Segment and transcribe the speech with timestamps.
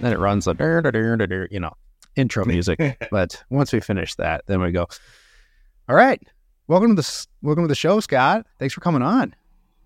[0.00, 1.74] Then it runs like you know
[2.16, 2.78] intro music.
[3.10, 4.86] but once we finish that, then we go.
[5.88, 6.20] All right,
[6.66, 8.46] welcome to the welcome to the show, Scott.
[8.58, 9.34] Thanks for coming on.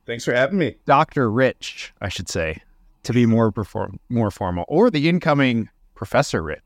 [0.07, 1.93] Thanks for having me, Doctor Rich.
[2.01, 2.61] I should say
[3.05, 6.61] to be more perform more formal, or the incoming Professor Rich.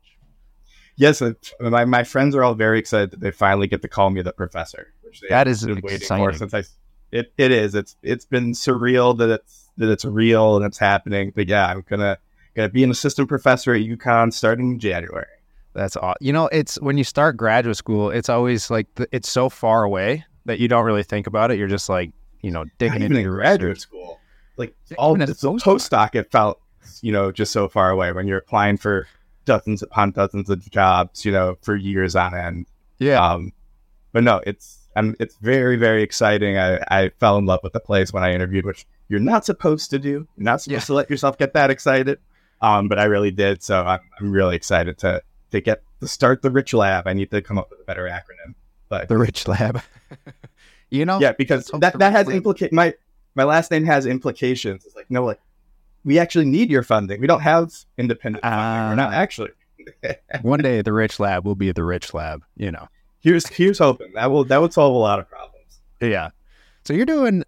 [0.95, 4.09] Yes, uh, my my friends are all very excited that they finally get to call
[4.09, 4.93] me the professor.
[5.03, 6.25] Which they that is been waiting exciting.
[6.25, 6.63] for since I.
[7.11, 7.75] It it is.
[7.75, 11.31] It's it's been surreal that it's that it's real and it's happening.
[11.33, 12.17] But yeah, I'm gonna
[12.57, 15.27] gonna be an assistant professor at UConn starting in January.
[15.73, 16.15] That's all.
[16.19, 19.83] You know, it's when you start graduate school, it's always like the, it's so far
[19.83, 21.59] away that you don't really think about it.
[21.59, 22.11] You're just like,
[22.41, 23.81] you know, digging into graduate research.
[23.81, 24.19] school.
[24.57, 26.59] Like all the postdoc, it felt,
[27.01, 29.07] you know, just so far away when you're applying for
[29.45, 32.65] dozens upon dozens of jobs, you know, for years on end.
[32.97, 33.23] Yeah.
[33.23, 33.53] Um,
[34.13, 36.57] but no, it's and it's very very exciting.
[36.57, 39.91] I, I fell in love with the place when I interviewed, which you're not supposed
[39.91, 40.09] to do.
[40.09, 40.85] You're not supposed yeah.
[40.87, 42.17] to let yourself get that excited.
[42.61, 43.63] Um, but I really did.
[43.63, 47.07] So I'm, I'm really excited to to get to start the Rich Lab.
[47.07, 48.55] I need to come up with a better acronym.
[48.89, 49.81] But the Rich Lab.
[50.89, 52.93] you know, yeah, because that that has implicate my
[53.35, 54.85] my last name has implications.
[54.85, 55.39] It's like no, like
[56.03, 57.19] we actually need your funding.
[57.19, 58.59] We don't have independent funding.
[58.59, 59.17] Uh, We're not ah.
[59.17, 59.51] actually.
[60.41, 62.43] one day, the Rich Lab will be the Rich Lab.
[62.55, 62.87] You know,
[63.19, 65.79] here's here's hoping that will that would solve a lot of problems.
[66.01, 66.29] Yeah.
[66.83, 67.43] So you're doing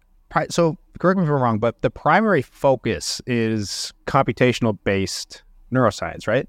[0.50, 0.78] so.
[0.98, 6.46] Correct me if I'm wrong, but the primary focus is computational based neuroscience, right?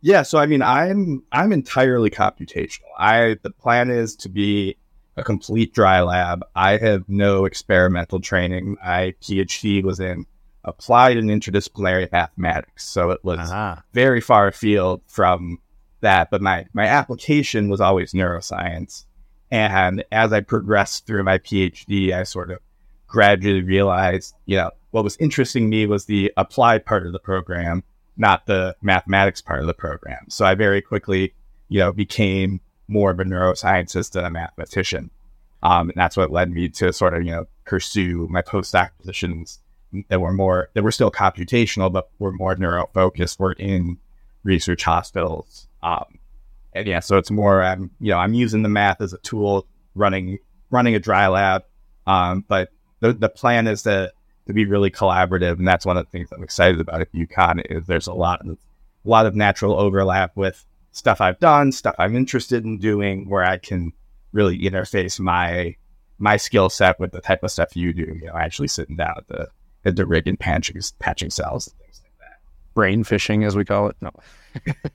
[0.00, 2.90] Yeah, so I mean, I'm I'm entirely computational.
[2.98, 4.76] I the plan is to be
[5.16, 6.44] a complete dry lab.
[6.56, 8.76] I have no experimental training.
[8.84, 10.26] My PhD was in
[10.64, 13.76] applied and interdisciplinary mathematics, so it was uh-huh.
[13.92, 15.58] very far afield from
[16.00, 16.30] that.
[16.32, 19.04] But my my application was always neuroscience.
[19.52, 22.58] And as I progressed through my PhD, I sort of
[23.12, 27.84] gradually realized, you know, what was interesting me was the applied part of the program
[28.16, 30.26] not the mathematics part of the program.
[30.28, 31.34] So I very quickly,
[31.68, 35.10] you know, became more of a neuroscientist than a mathematician.
[35.62, 39.60] Um, and that's what led me to sort of, you know, pursue my postdoc positions
[40.08, 43.98] that were more, that were still computational, but were more neuro focused, were in
[44.44, 45.68] research hospitals.
[45.82, 46.18] Um,
[46.72, 49.66] and yeah, so it's more, I'm, you know, I'm using the math as a tool
[49.94, 50.38] running,
[50.70, 51.64] running a dry lab.
[52.06, 52.70] Um, but
[53.02, 54.12] the, the plan is to
[54.46, 55.58] to be really collaborative.
[55.58, 58.40] And that's one of the things I'm excited about at UConn is there's a lot
[58.40, 58.56] of
[59.04, 63.44] a lot of natural overlap with stuff I've done, stuff I'm interested in doing, where
[63.44, 63.92] I can
[64.32, 65.76] really interface my
[66.18, 68.16] my skill set with the type of stuff you do.
[68.20, 69.48] You know, actually sitting down at the
[69.84, 72.38] at the rig and patching patching cells and things like that.
[72.74, 73.96] Brain fishing, as we call it.
[74.00, 74.12] No.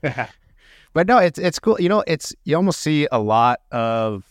[0.94, 1.78] but no, it's it's cool.
[1.78, 4.24] You know, it's you almost see a lot of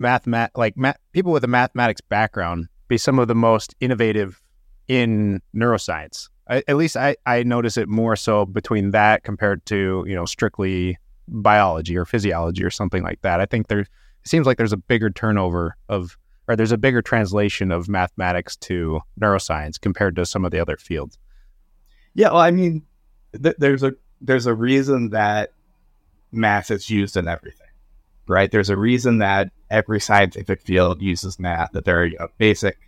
[0.00, 4.40] mathemat like math, people with a mathematics background be some of the most innovative
[4.88, 6.28] in neuroscience.
[6.48, 10.26] I, at least I, I notice it more so between that compared to you know
[10.26, 13.40] strictly biology or physiology or something like that.
[13.40, 13.88] I think there it
[14.24, 19.00] seems like there's a bigger turnover of or there's a bigger translation of mathematics to
[19.20, 21.18] neuroscience compared to some of the other fields.
[22.14, 22.82] Yeah, well, I mean,
[23.42, 25.52] th- there's a there's a reason that
[26.32, 27.63] math is used in everything,
[28.26, 28.50] right?
[28.50, 31.72] There's a reason that every scientific field uses math.
[31.72, 32.78] That there are you know, basic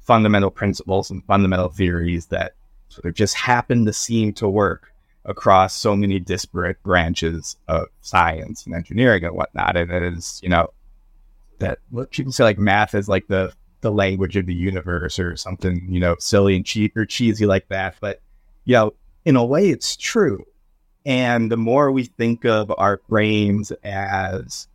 [0.00, 2.52] fundamental principles and fundamental theories that
[2.88, 4.92] sort of just happen to seem to work
[5.24, 9.76] across so many disparate branches of science and engineering and whatnot.
[9.76, 10.72] And it is, you know,
[11.58, 13.52] that what people say like math is like the
[13.82, 17.68] the language of the universe or something, you know, silly and cheap or cheesy like
[17.68, 17.96] that.
[18.00, 18.20] But
[18.64, 20.44] you know, in a way, it's true.
[21.06, 24.68] And the more we think of our brains as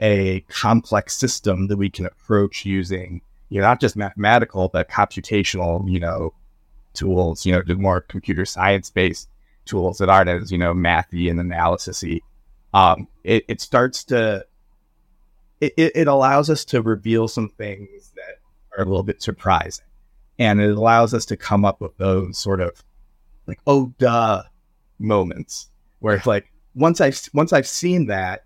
[0.00, 3.22] a complex system that we can approach using
[3.54, 6.34] you know, not just mathematical, but computational, you know,
[6.92, 9.28] tools, you know, more computer science based
[9.64, 12.20] tools that aren't as, you know, mathy and analysisy.
[12.72, 14.44] Um, it, it starts to,
[15.60, 18.40] it, it allows us to reveal some things that
[18.76, 19.84] are a little bit surprising.
[20.38, 22.82] And it allows us to come up with those sort of
[23.46, 24.42] like, oh, duh
[24.98, 25.70] moments
[26.00, 28.43] where it's like, once I've, once I've seen that,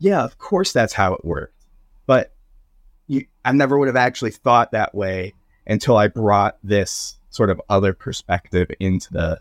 [0.00, 1.54] yeah, of course that's how it worked.
[2.06, 2.32] But
[3.06, 5.34] you, I never would have actually thought that way
[5.66, 9.38] until I brought this sort of other perspective into the,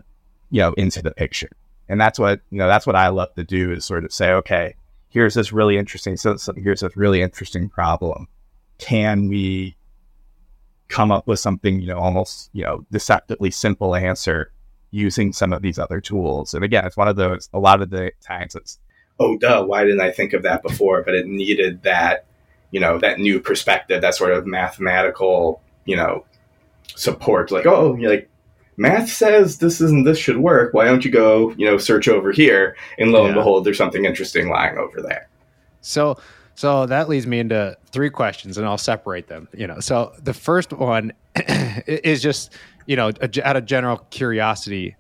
[0.52, 1.50] you know, into the picture.
[1.88, 4.32] And that's what, you know, that's what I love to do is sort of say,
[4.34, 4.76] okay,
[5.08, 8.28] here's this really interesting, so, so here's this really interesting problem.
[8.78, 9.76] Can we
[10.88, 14.52] come up with something, you know, almost, you know, deceptively simple answer
[14.92, 16.54] using some of these other tools?
[16.54, 18.78] And again, it's one of those, a lot of the times it's,
[19.20, 21.04] oh, duh, why didn't I think of that before?
[21.04, 22.26] But it needed that
[22.72, 26.26] you know, that new perspective, that sort of mathematical, you know,
[26.96, 27.52] support.
[27.52, 28.30] Like, oh, oh you're like
[28.78, 30.74] math says this isn't this should work.
[30.74, 32.76] Why don't you go, you know, search over here?
[32.98, 35.28] And lo and behold, there's something interesting lying over there.
[35.82, 36.18] So
[36.56, 39.80] so that leads me into three questions and I'll separate them, you know.
[39.80, 41.14] So the first one
[41.88, 42.54] is just,
[42.86, 44.96] you know, a- out of general curiosity,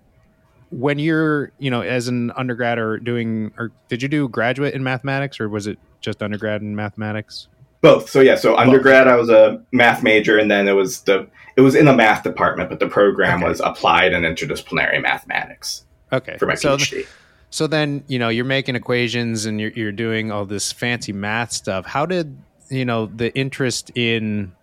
[0.69, 4.83] when you're, you know, as an undergrad or doing or did you do graduate in
[4.83, 7.47] mathematics or was it just undergrad in mathematics?
[7.81, 8.09] Both.
[8.09, 11.61] So yeah, so undergrad I was a math major and then it was the it
[11.61, 13.49] was in the math department, but the program Okay.
[13.49, 16.37] was applied and interdisciplinary mathematics Okay.
[16.37, 17.05] for my so PhD.
[17.51, 21.51] So then, you know, you're making equations and you're, you're doing all this fancy math
[21.51, 21.85] stuff.
[21.85, 22.37] How did,
[22.69, 24.53] you know, the interest in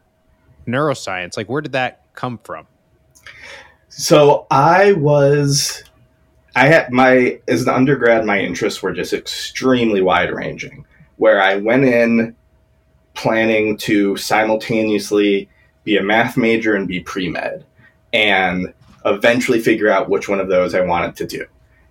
[0.69, 2.69] neuroscience, like where did that come from?
[3.89, 5.83] So I was,
[6.57, 10.87] I had my as an undergrad, my interests were just extremely wide ranging.
[11.17, 12.35] Where I went in
[13.15, 15.49] planning to simultaneously
[15.85, 17.65] be a math major and be pre med,
[18.13, 18.73] and
[19.05, 21.45] eventually figure out which one of those I wanted to do.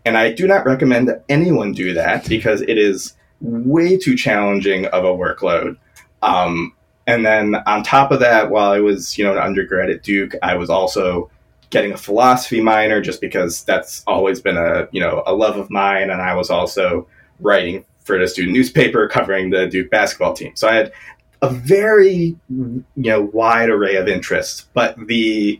[0.03, 4.87] And I do not recommend that anyone do that because it is way too challenging
[4.87, 5.77] of a workload.
[6.23, 6.73] Um,
[7.07, 10.33] and then on top of that, while I was, you know, an undergrad at Duke,
[10.41, 11.29] I was also
[11.75, 15.69] getting a philosophy minor just because that's always been a, you know, a love of
[15.69, 16.09] mine.
[16.09, 17.05] And I was also
[17.41, 20.53] writing for the student newspaper covering the Duke basketball team.
[20.55, 20.93] So I had
[21.41, 25.59] a very, you know, wide array of interests, but the,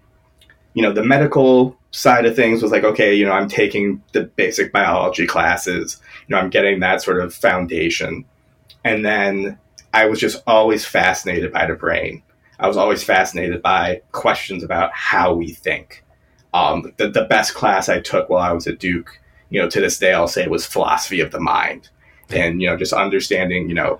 [0.73, 4.23] you know, the medical side of things was like, okay, you know, I'm taking the
[4.23, 8.23] basic biology classes, you know, I'm getting that sort of foundation.
[8.85, 9.59] And then
[9.94, 12.23] I was just always fascinated by the brain.
[12.57, 16.05] I was always fascinated by questions about how we think.
[16.56, 19.19] Um, the, the best class I took while I was at Duke,
[19.50, 21.90] you know, to this day, I'll say it was philosophy of the mind.
[22.30, 24.00] And, you know, just understanding, you know,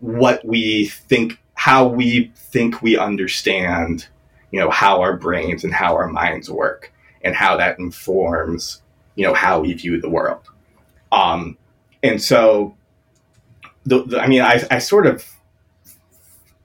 [0.00, 4.08] what we think, how we think we understand,
[4.50, 6.92] you know, how our brains and how our minds work
[7.22, 8.82] and how that informs,
[9.14, 10.42] you know, how we view the world.
[11.12, 11.56] Um,
[12.02, 12.74] and so,
[13.86, 15.24] the, the, I mean, I, I sort of,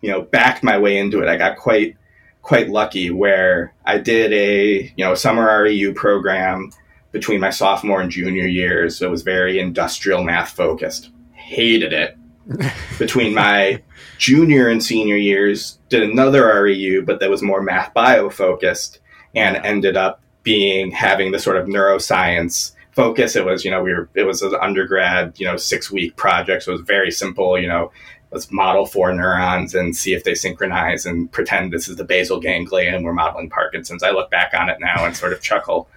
[0.02, 1.30] you know, backed my way into it.
[1.30, 1.96] I got quite,
[2.44, 6.72] quite lucky where I did a, you know, summer REU program
[7.12, 9.02] between my sophomore and junior years.
[9.02, 11.10] It was very industrial math focused.
[11.32, 12.18] Hated it.
[13.00, 13.82] between my
[14.18, 19.00] junior and senior years, did another REU, but that was more math bio focused
[19.34, 23.38] and ended up being having the sort of neuroscience focus.
[23.38, 26.64] It was, you know, we were, it was an undergrad, you know, six week project.
[26.64, 27.92] So it was very simple, you know,
[28.34, 32.40] let's model four neurons and see if they synchronize and pretend this is the basal
[32.40, 34.04] ganglia and we're modeling Parkinson's.
[34.04, 35.88] I look back on it now and sort of chuckle.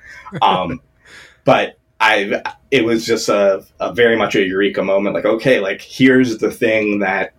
[0.43, 0.81] Um,
[1.45, 5.15] but I, it was just a, a very much a eureka moment.
[5.15, 7.33] Like, okay, like here's the thing that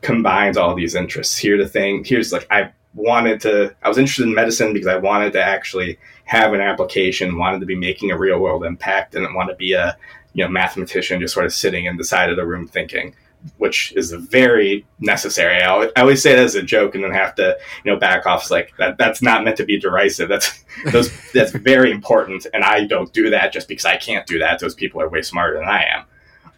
[0.00, 1.36] combines all these interests.
[1.36, 4.96] Here, the thing, here's like, I wanted to, I was interested in medicine because I
[4.96, 9.34] wanted to actually have an application, wanted to be making a real world impact, and
[9.34, 9.96] want to be a,
[10.32, 13.14] you know, mathematician just sort of sitting in the side of the room thinking,
[13.58, 15.62] which is very necessary.
[15.62, 17.98] I always, I always say that as a joke and then have to, you know,
[17.98, 18.42] back off.
[18.42, 20.28] It's like that, that's not meant to be derisive.
[20.28, 22.46] That's, those, that's very important.
[22.52, 24.58] And I don't do that just because I can't do that.
[24.58, 26.04] Those people are way smarter than I am.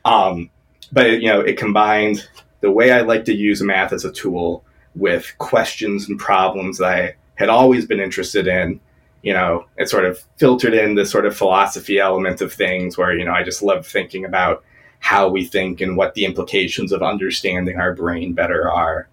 [0.05, 0.51] Um,
[0.93, 2.29] but, it, you know, it combined
[2.61, 4.65] the way I like to use math as a tool
[4.95, 8.81] with questions and problems that I had always been interested in.
[9.23, 13.17] You know, it sort of filtered in this sort of philosophy element of things where,
[13.17, 14.65] you know, I just love thinking about
[15.01, 19.09] how we think and what the implications of understanding our brain better are.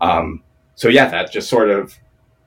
[0.00, 0.42] Um,
[0.76, 1.98] so yeah, that just sort of,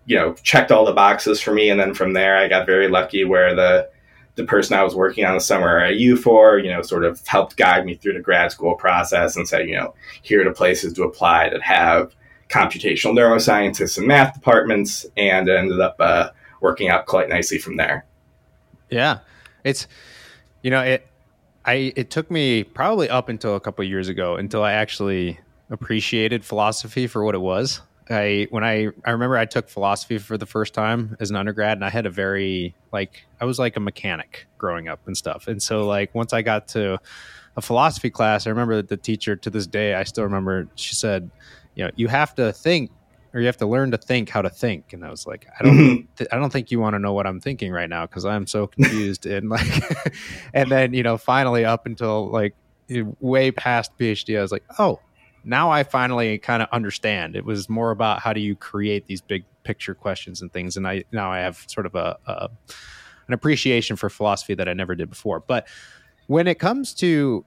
[0.06, 1.70] you know, checked all the boxes for me.
[1.70, 3.90] And then from there, I got very lucky where the,
[4.36, 7.26] the person I was working on the summer at U for, you know, sort of
[7.28, 10.52] helped guide me through the grad school process and said, you know, here are the
[10.52, 12.16] places to apply that have
[12.50, 15.06] computational neuroscientists and math departments.
[15.16, 16.30] And it ended up uh,
[16.62, 18.06] working out quite nicely from there.
[18.90, 19.20] Yeah.
[19.64, 19.88] It's,
[20.62, 21.08] you know, it,
[21.66, 26.46] I, it took me probably up until a couple years ago until I actually appreciated
[26.46, 27.82] philosophy for what it was.
[28.08, 31.78] I when I I remember I took philosophy for the first time as an undergrad,
[31.78, 35.48] and I had a very like I was like a mechanic growing up and stuff.
[35.48, 37.00] And so like once I got to
[37.58, 40.94] a philosophy class, I remember that the teacher to this day I still remember she
[40.94, 41.32] said,
[41.74, 42.92] you know, you have to think
[43.36, 44.94] or you have to learn to think how to think.
[44.94, 46.06] And I was like, I don't mm-hmm.
[46.16, 48.48] th- I don't think you want to know what I'm thinking right now because I'm
[48.48, 50.16] so confused and like
[50.54, 52.56] and then you know finally up until like
[52.90, 55.00] eh, way past PhD, I was like, oh
[55.46, 57.36] now I finally kind of understand.
[57.36, 60.88] It was more about how do you create these big picture questions and things, and
[60.88, 62.50] I now I have sort of a, a
[63.28, 65.40] an appreciation for philosophy that I never did before.
[65.40, 65.68] But
[66.28, 67.46] when it comes to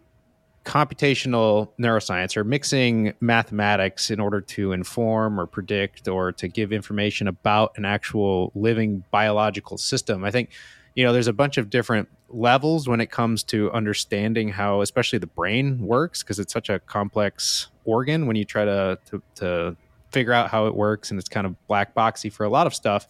[0.69, 7.27] computational neuroscience or mixing mathematics in order to inform or predict or to give information
[7.27, 10.25] about an actual living biological system.
[10.25, 10.51] I think,
[10.95, 15.19] you know, there's a bunch of different levels when it comes to understanding how, especially
[15.19, 19.77] the brain works, because it's such a complex organ when you try to, to, to
[20.11, 22.75] figure out how it works and it's kind of black boxy for a lot of
[22.75, 23.09] stuff,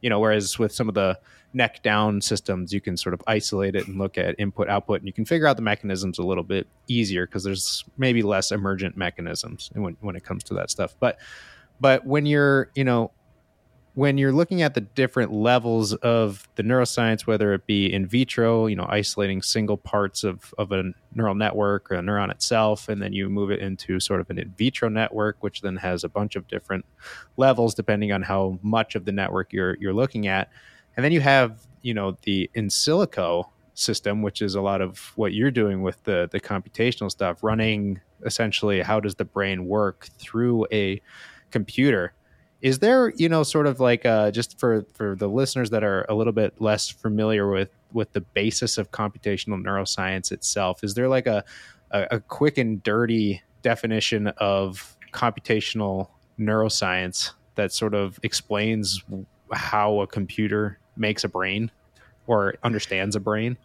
[0.00, 1.18] you know, whereas with some of the
[1.54, 5.06] neck down systems, you can sort of isolate it and look at input output, and
[5.06, 8.96] you can figure out the mechanisms a little bit easier because there's maybe less emergent
[8.96, 10.94] mechanisms when when it comes to that stuff.
[10.98, 11.18] But
[11.80, 13.12] but when you're you know
[13.94, 18.66] when you're looking at the different levels of the neuroscience, whether it be in vitro,
[18.66, 20.82] you know, isolating single parts of, of a
[21.14, 24.38] neural network or a neuron itself, and then you move it into sort of an
[24.38, 26.84] in vitro network, which then has a bunch of different
[27.36, 30.50] levels depending on how much of the network you're you're looking at
[30.96, 35.12] and then you have, you know, the in silico system, which is a lot of
[35.16, 40.08] what you're doing with the the computational stuff, running essentially how does the brain work
[40.18, 41.00] through a
[41.50, 42.14] computer.
[42.62, 46.06] Is there, you know, sort of like uh, just for for the listeners that are
[46.08, 51.08] a little bit less familiar with with the basis of computational neuroscience itself, is there
[51.08, 51.44] like a,
[51.90, 56.08] a, a quick and dirty definition of computational
[56.38, 59.02] neuroscience that sort of explains
[59.52, 61.70] how a computer makes a brain
[62.26, 63.56] or understands a brain?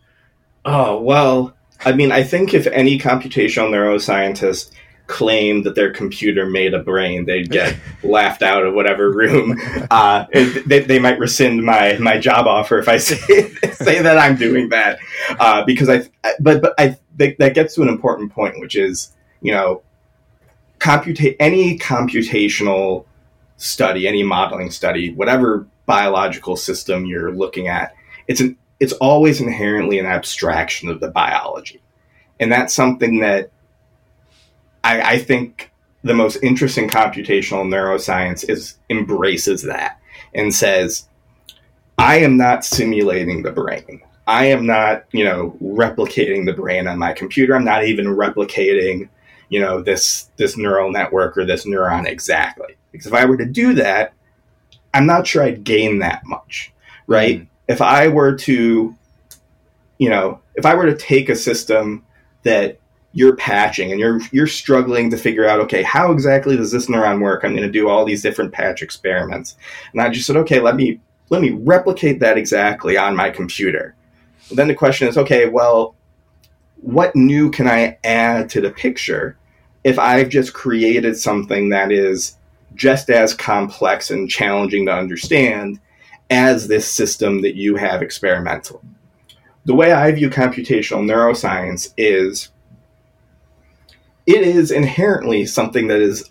[0.65, 1.55] Oh, well,
[1.85, 4.71] I mean, I think if any computational neuroscientist
[5.07, 9.59] claimed that their computer made a brain, they'd get laughed out of whatever room.
[9.89, 10.25] Uh,
[10.65, 13.17] they, they might rescind my, my job offer if I say,
[13.73, 14.99] say that I'm doing that.
[15.39, 16.03] Uh, because I,
[16.39, 19.81] but, but I think that gets to an important point, which is, you know,
[20.79, 23.05] computa- any computational
[23.57, 27.95] study, any modeling study, whatever biological system you're looking at,
[28.27, 31.81] it's an it's always inherently an abstraction of the biology.
[32.39, 33.51] And that's something that
[34.83, 35.71] I, I think
[36.03, 39.99] the most interesting computational neuroscience is embraces that
[40.33, 41.09] and says,
[41.97, 44.01] I am not simulating the brain.
[44.25, 47.55] I am not, you know, replicating the brain on my computer.
[47.55, 49.09] I'm not even replicating,
[49.49, 52.77] you know, this this neural network or this neuron exactly.
[52.91, 54.13] Because if I were to do that,
[54.93, 56.71] I'm not sure I'd gain that much,
[57.07, 57.41] right?
[57.41, 57.47] Mm.
[57.67, 58.95] If I were to,
[59.97, 62.05] you know, if I were to take a system
[62.43, 62.79] that
[63.11, 67.21] you're patching and you're you're struggling to figure out, okay, how exactly does this neuron
[67.21, 67.43] work?
[67.43, 69.55] I'm going to do all these different patch experiments,
[69.93, 73.95] and I just said, okay, let me let me replicate that exactly on my computer.
[74.51, 75.95] then the question is, okay, well,
[76.81, 79.37] what new can I add to the picture
[79.83, 82.35] if I've just created something that is
[82.75, 85.79] just as complex and challenging to understand
[86.29, 88.81] as this system that you have experimental.
[89.65, 92.49] The way I view computational neuroscience is
[94.25, 96.29] it is inherently something that is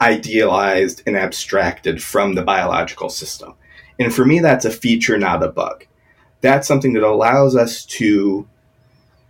[0.00, 3.54] idealized and abstracted from the biological system.
[3.98, 5.86] And for me, that's a feature, not a bug.
[6.40, 8.48] That's something that allows us to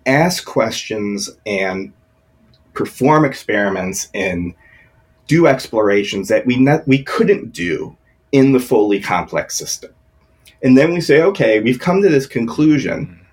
[0.06, 1.92] ask questions and
[2.72, 4.54] perform experiments in
[5.30, 7.96] do explorations that we we couldn't do
[8.32, 9.92] in the fully complex system.
[10.60, 13.24] And then we say, okay, we've come to this conclusion.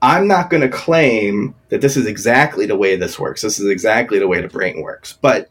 [0.00, 3.42] I'm not going to claim that this is exactly the way this works.
[3.42, 5.18] This is exactly the way the brain works.
[5.20, 5.50] But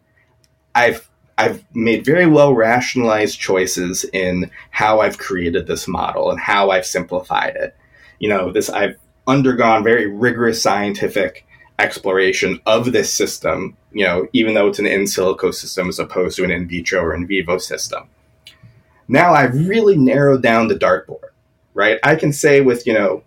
[0.74, 6.72] I've I've made very well rationalized choices in how I've created this model and how
[6.72, 7.76] I've simplified it.
[8.20, 11.46] You know, this I've undergone very rigorous scientific
[11.80, 16.36] exploration of this system, you know, even though it's an in silico system as opposed
[16.38, 18.08] to an in vitro or in vivo system.
[19.08, 21.30] Now I've really narrowed down the dartboard,
[21.74, 22.00] right?
[22.04, 23.24] I can say with, you know,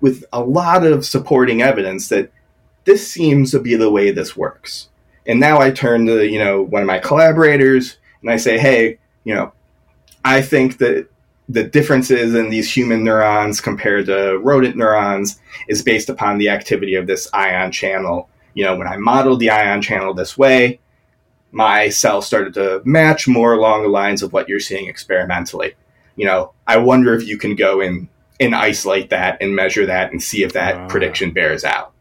[0.00, 2.32] with a lot of supporting evidence that
[2.84, 4.88] this seems to be the way this works.
[5.26, 8.98] And now I turn to, you know, one of my collaborators and I say, hey,
[9.22, 9.52] you know,
[10.24, 11.08] I think that
[11.52, 16.94] the differences in these human neurons compared to rodent neurons is based upon the activity
[16.94, 18.28] of this ion channel.
[18.54, 20.80] You know, when I modeled the ion channel this way,
[21.50, 25.74] my cells started to match more along the lines of what you're seeing experimentally.
[26.16, 28.08] You know, I wonder if you can go and,
[28.40, 30.88] and isolate that and measure that and see if that ah.
[30.88, 31.92] prediction bears out.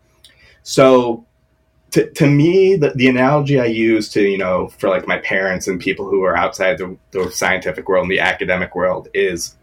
[0.64, 1.26] So
[1.92, 5.68] to, to me, the, the analogy I use to, you know, for like my parents
[5.68, 9.56] and people who are outside the, the scientific world and the academic world is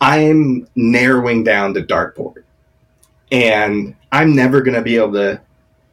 [0.00, 2.44] I'm narrowing down the dartboard.
[3.30, 5.40] And I'm never going to be able to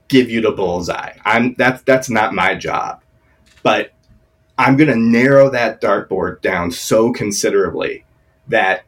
[0.07, 1.13] give you the bullseye.
[1.25, 3.03] I'm that's that's not my job.
[3.61, 3.91] But
[4.57, 8.05] I'm going to narrow that dartboard down so considerably
[8.47, 8.85] that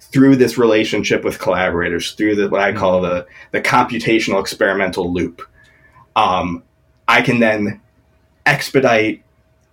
[0.00, 5.42] through this relationship with collaborators, through the, what I call the, the computational experimental loop,
[6.16, 6.62] um,
[7.08, 7.80] I can then
[8.46, 9.22] expedite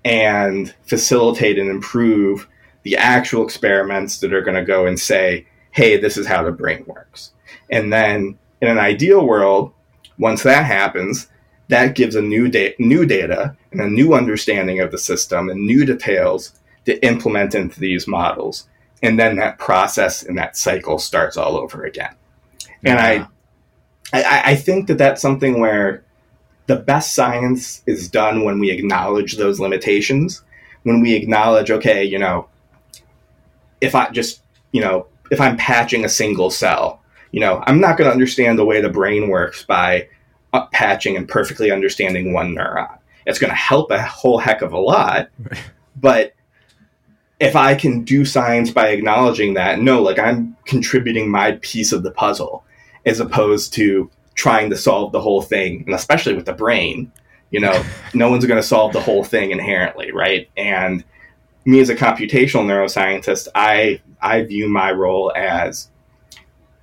[0.03, 2.47] and facilitate and improve
[2.83, 6.51] the actual experiments that are going to go and say, hey, this is how the
[6.51, 7.31] brain works.
[7.69, 9.71] And then in an ideal world,
[10.17, 11.27] once that happens,
[11.69, 15.65] that gives a new, da- new data and a new understanding of the system and
[15.65, 18.67] new details to implement into these models.
[19.03, 22.13] And then that process and that cycle starts all over again.
[22.83, 23.27] And I,
[24.11, 26.03] I, I think that that's something where
[26.71, 30.41] the best science is done when we acknowledge those limitations,
[30.83, 32.47] when we acknowledge, okay, you know,
[33.81, 37.01] if I just, you know, if I'm patching a single cell,
[37.33, 40.07] you know, I'm not going to understand the way the brain works by
[40.71, 42.97] patching and perfectly understanding one neuron.
[43.25, 45.27] It's going to help a whole heck of a lot,
[45.97, 46.31] but
[47.41, 52.03] if I can do science by acknowledging that, no, like I'm contributing my piece of
[52.03, 52.63] the puzzle
[53.05, 57.11] as opposed to trying to solve the whole thing, and especially with the brain,
[57.49, 57.83] you know,
[58.13, 60.49] no one's going to solve the whole thing inherently, right?
[60.57, 61.03] And
[61.65, 65.89] me as a computational neuroscientist, I I view my role as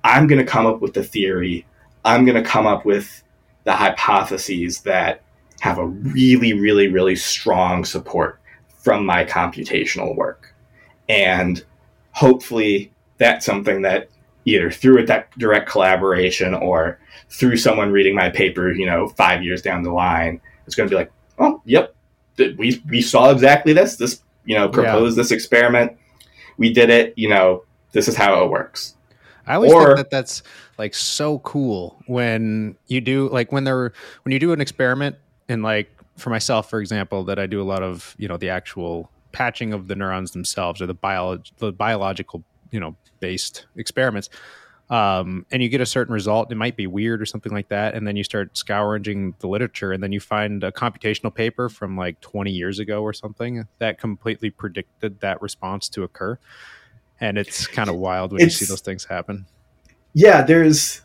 [0.03, 1.65] I'm going to come up with the theory,
[2.05, 3.23] I'm going to come up with
[3.65, 5.21] the hypotheses that
[5.59, 8.39] have a really, really, really strong support
[8.69, 10.53] from my computational work.
[11.09, 11.63] And
[12.11, 14.09] hopefully that's something that
[14.49, 19.61] either through a direct collaboration or through someone reading my paper, you know, five years
[19.61, 21.95] down the line, it's going to be like, oh, yep,
[22.37, 23.97] we, we saw exactly this.
[23.97, 25.23] This, you know, proposed yeah.
[25.23, 25.97] this experiment.
[26.57, 27.13] We did it.
[27.15, 28.95] You know, this is how it works.
[29.45, 30.43] I always or, think that that's
[30.77, 35.15] like so cool when you do like when they're when you do an experiment
[35.47, 38.49] and like for myself, for example, that I do a lot of you know the
[38.49, 44.29] actual patching of the neurons themselves or the bio the biological you know based experiments
[44.89, 46.51] um, and you get a certain result.
[46.51, 49.91] It might be weird or something like that, and then you start scouring the literature,
[49.91, 53.99] and then you find a computational paper from like 20 years ago or something that
[53.99, 56.39] completely predicted that response to occur.
[57.21, 59.45] And it's kind of wild when it's, you see those things happen.
[60.13, 61.01] Yeah, there's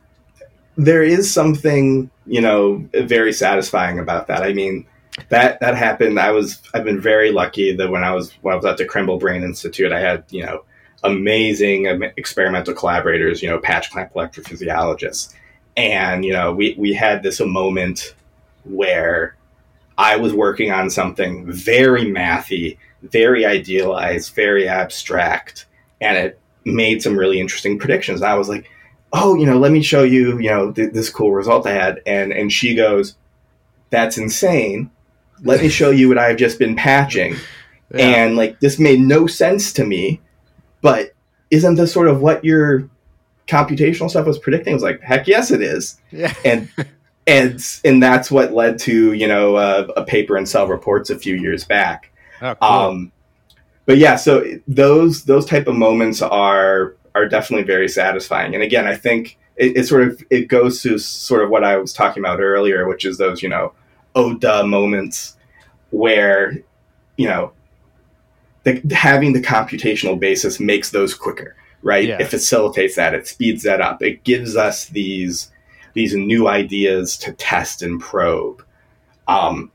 [0.77, 4.42] there is something you know very satisfying about that.
[4.42, 4.87] I mean,
[5.29, 6.18] that that happened.
[6.18, 8.87] I was I've been very lucky that when I was when I was at the
[8.87, 10.64] Krembil Brain Institute, I had you know
[11.04, 15.34] amazing um, experimental collaborators, you know, patch clamp electrophysiologists.
[15.76, 18.14] And, you know, we, we had this a moment
[18.64, 19.36] where
[19.98, 25.66] I was working on something very mathy, very idealized, very abstract,
[26.00, 28.20] and it made some really interesting predictions.
[28.20, 28.70] And I was like,
[29.12, 32.02] oh, you know, let me show you, you know, th- this cool result I had.
[32.06, 33.16] And, and she goes,
[33.90, 34.90] that's insane.
[35.42, 37.36] Let me show you what I've just been patching.
[37.94, 38.24] Yeah.
[38.24, 40.20] And like, this made no sense to me
[40.85, 41.14] but
[41.51, 42.90] isn't this sort of what your
[43.49, 44.73] computational stuff was predicting?
[44.73, 45.99] It was like, heck yes, it is.
[46.12, 46.35] Yeah.
[46.44, 46.68] And
[47.27, 51.18] and and that's what led to you know uh, a paper in Cell Reports a
[51.18, 52.12] few years back.
[52.42, 52.68] Oh, cool.
[52.68, 53.12] Um,
[53.87, 58.53] but yeah, so those those type of moments are are definitely very satisfying.
[58.53, 61.79] And again, I think it, it, sort of it goes to sort of what I
[61.79, 63.73] was talking about earlier, which is those you know
[64.14, 65.38] oh duh moments
[65.92, 66.59] where
[67.16, 67.53] you know
[68.64, 72.09] the, having the computational basis makes those quicker, right?
[72.09, 72.18] Yeah.
[72.20, 73.14] It facilitates that.
[73.14, 74.03] It speeds that up.
[74.03, 75.50] It gives us these
[75.92, 78.64] these new ideas to test and probe.
[79.29, 79.70] Um,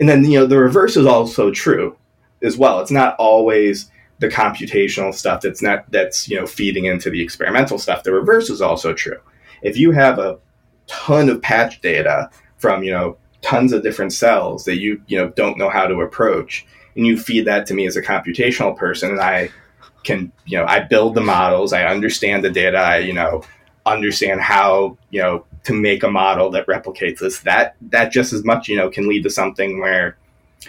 [0.00, 1.96] and then you know the reverse is also true
[2.42, 2.80] as well.
[2.80, 7.78] It's not always the computational stuff that's not that's you know feeding into the experimental
[7.78, 8.02] stuff.
[8.02, 9.20] The reverse is also true.
[9.62, 10.38] If you have a
[10.86, 15.28] ton of patch data from you know tons of different cells that you you know
[15.30, 19.10] don't know how to approach and you feed that to me as a computational person
[19.10, 19.50] and i
[20.04, 23.42] can you know i build the models i understand the data i you know
[23.86, 28.44] understand how you know to make a model that replicates this that that just as
[28.44, 30.16] much you know can lead to something where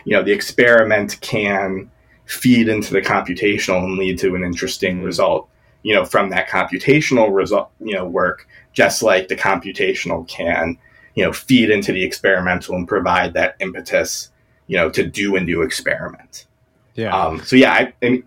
[0.05, 1.89] you know the experiment can
[2.25, 5.05] feed into the computational and lead to an interesting mm-hmm.
[5.05, 5.47] result
[5.83, 10.77] you know from that computational result you know work just like the computational can
[11.15, 14.31] you know feed into the experimental and provide that impetus
[14.67, 16.47] you know, to do a new experiment.
[16.95, 17.15] Yeah.
[17.15, 18.23] Um, so yeah, I, I,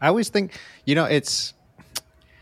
[0.00, 1.54] I always think, you know, it's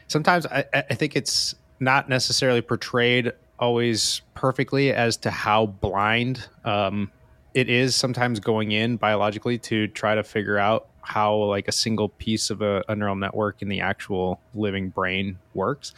[0.09, 7.11] sometimes I, I think it's not necessarily portrayed always perfectly as to how blind um,
[7.55, 12.09] it is sometimes going in biologically to try to figure out how like a single
[12.09, 15.95] piece of a, a, neural network in the actual living brain works.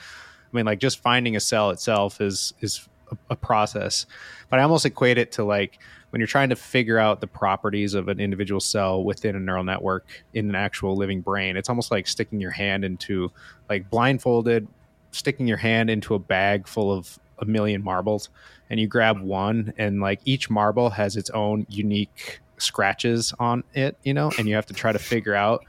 [0.52, 4.06] I mean, like just finding a cell itself is is a, a process,
[4.50, 5.78] but I almost equate it to like
[6.10, 9.64] when you're trying to figure out the properties of an individual cell within a neural
[9.64, 13.30] network in an actual living brain, it's almost like sticking your hand into
[13.68, 14.66] like blindfolded,
[15.10, 18.30] sticking your hand into a bag full of a million marbles
[18.70, 23.96] and you grab one and like each marble has its own unique scratches on it,
[24.02, 25.64] you know, and you have to try to figure out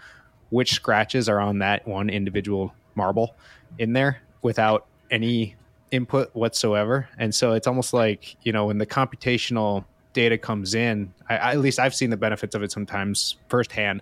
[0.49, 3.35] which scratches are on that one individual marble
[3.77, 5.55] in there without any
[5.91, 7.07] input whatsoever.
[7.17, 11.51] And so it's almost like, you know, when the computational data comes in, I, I,
[11.51, 14.01] at least I've seen the benefits of it sometimes firsthand,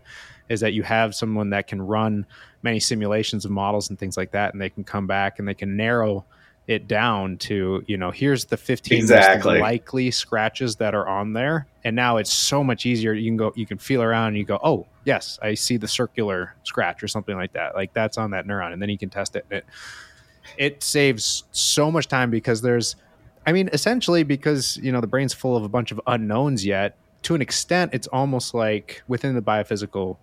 [0.50, 2.26] is that you have someone that can run
[2.64, 5.54] many simulations of models and things like that, and they can come back and they
[5.54, 6.26] can narrow
[6.68, 9.60] it down to you know here's the 15 exactly.
[9.60, 11.66] likely scratches that are on there.
[11.86, 13.14] And now it's so much easier.
[13.14, 15.88] You can go you can feel around and you go oh yes i see the
[15.88, 17.74] circular scratch or something like that.
[17.74, 19.46] Like that's on that neuron and then you can test it.
[19.50, 19.66] And it
[20.58, 22.96] it saves so much time because there's
[23.48, 26.96] i mean essentially because you know the brain's full of a bunch of unknowns yet
[27.24, 30.18] to an extent it's almost like within the biophysical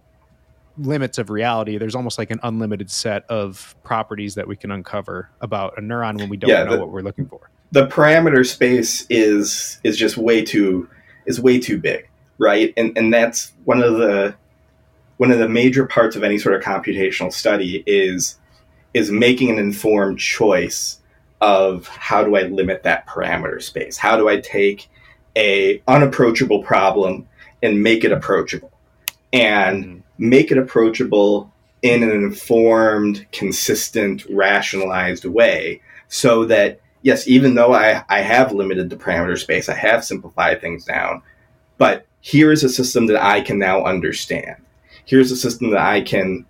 [0.79, 5.31] limits of reality, there's almost like an unlimited set of properties that we can uncover
[5.41, 7.51] about a neuron when we don't yeah, know the, what we're looking for.
[7.73, 10.89] The parameter space is is just way too
[11.27, 12.09] is way too big,
[12.39, 12.73] right?
[12.77, 14.35] And and that's one of the
[15.17, 18.39] one of the major parts of any sort of computational study is
[18.93, 21.01] is making an informed choice
[21.41, 23.97] of how do I limit that parameter space?
[23.97, 24.89] How do I take
[25.37, 27.29] a unapproachable problem
[27.63, 28.73] and make it approachable?
[29.33, 37.55] And mm make it approachable in an informed, consistent, rationalized way so that, yes, even
[37.55, 41.23] though I, I have limited the parameter space, I have simplified things down,
[41.79, 44.57] but here is a system that I can now understand.
[45.05, 46.47] Here's a system that I can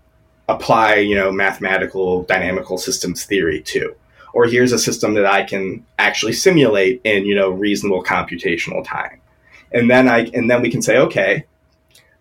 [0.49, 3.94] apply, you know, mathematical dynamical systems theory to.
[4.35, 9.20] Or here's a system that I can actually simulate in, you know, reasonable computational time.
[9.73, 11.44] And then I and then we can say, okay,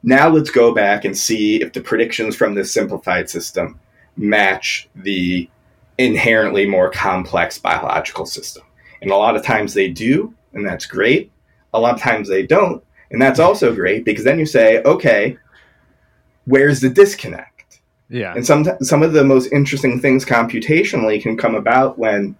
[0.03, 3.79] now let's go back and see if the predictions from this simplified system
[4.15, 5.49] match the
[5.97, 8.63] inherently more complex biological system.
[9.01, 11.31] And a lot of times they do, and that's great.
[11.73, 15.37] A lot of times they don't, and that's also great because then you say, okay,
[16.45, 17.52] where's the disconnect?
[18.13, 18.35] Yeah.
[18.35, 22.35] And some some of the most interesting things computationally can come about when,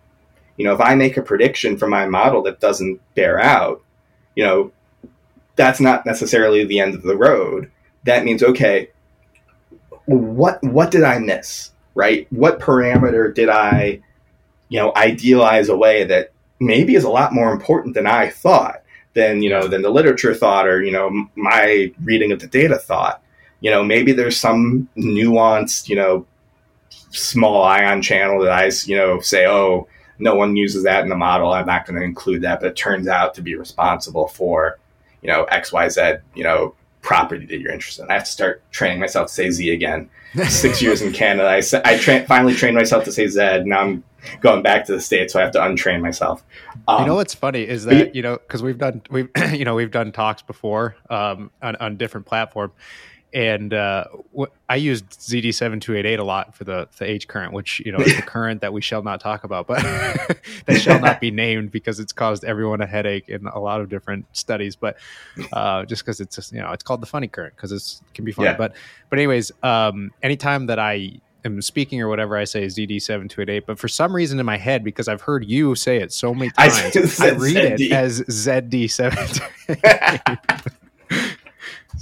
[0.55, 3.81] you know, if I make a prediction for my model that doesn't bear out,
[4.35, 4.71] you know,
[5.55, 7.71] that's not necessarily the end of the road.
[8.03, 8.91] That means okay,
[10.05, 11.71] what what did I miss?
[11.95, 12.27] Right?
[12.31, 13.99] What parameter did I,
[14.69, 18.83] you know, idealize away that maybe is a lot more important than I thought,
[19.15, 22.77] than you know, than the literature thought, or you know, my reading of the data
[22.77, 23.23] thought.
[23.63, 26.27] You know, maybe there's some nuanced, you know,
[27.09, 29.87] small ion channel that I, you know, say, oh,
[30.19, 31.51] no one uses that in the model.
[31.51, 34.77] I'm not going to include that, but it turns out to be responsible for
[35.23, 38.11] you know, XYZ, you know, property that you're interested in.
[38.11, 40.09] I have to start training myself to say Z again.
[40.47, 43.63] Six years in Canada, I, I tra- finally trained myself to say Z.
[43.65, 44.03] Now I'm
[44.41, 46.43] going back to the States, so I have to untrain myself.
[46.87, 49.75] Um, you know what's funny is that, you know, because we've done, we've, you know,
[49.75, 52.73] we've done talks before um, on, on different platforms
[53.33, 54.05] and uh,
[54.69, 58.21] I used ZD7288 a lot for the the H current, which you know is the
[58.27, 59.81] current that we shall not talk about, but
[60.65, 63.89] that shall not be named because it's caused everyone a headache in a lot of
[63.89, 64.75] different studies.
[64.75, 64.97] But
[65.51, 68.23] uh, just because it's just, you know it's called the funny current because it can
[68.23, 68.49] be funny.
[68.49, 68.57] Yeah.
[68.57, 68.75] But
[69.09, 73.65] but anyways, um, anytime that I am speaking or whatever, I say ZD7288.
[73.65, 76.51] But for some reason in my head, because I've heard you say it so many
[76.51, 76.73] times,
[77.19, 77.79] I, I read ZD.
[77.79, 80.72] it as ZD7288.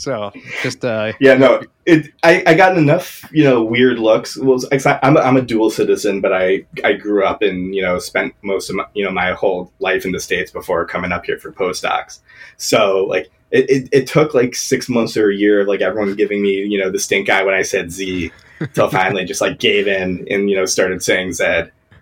[0.02, 0.32] So
[0.64, 2.12] just uh, yeah, no, it.
[2.24, 4.36] I, I gotten enough you know weird looks.
[4.36, 8.00] Well, I'm a, I'm a dual citizen, but I I grew up and you know
[8.00, 11.28] spent most of my, you know my whole life in the states before coming up
[11.28, 12.22] here for postdocs.
[12.58, 16.16] So like it, it, it took like six months or a year of like everyone
[16.16, 18.32] giving me you know the stink eye when I said Z,
[18.74, 21.44] till finally just like gave in and you know started saying Z,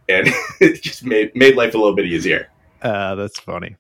[0.07, 0.29] and
[0.61, 2.47] it just made made life a little bit easier.
[2.81, 3.75] Uh, that's funny.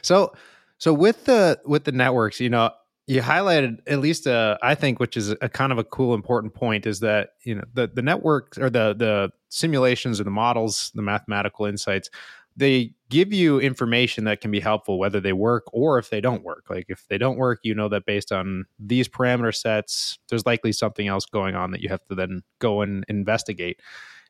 [0.00, 0.32] So
[0.78, 2.70] so with the with the networks, you know,
[3.10, 6.86] you highlighted at least I think which is a kind of a cool important point
[6.86, 11.02] is that you know the the network or the the simulations or the models the
[11.02, 12.08] mathematical insights
[12.56, 16.44] they give you information that can be helpful whether they work or if they don't
[16.44, 16.66] work.
[16.70, 20.70] Like if they don't work you know that based on these parameter sets there's likely
[20.70, 23.80] something else going on that you have to then go and investigate.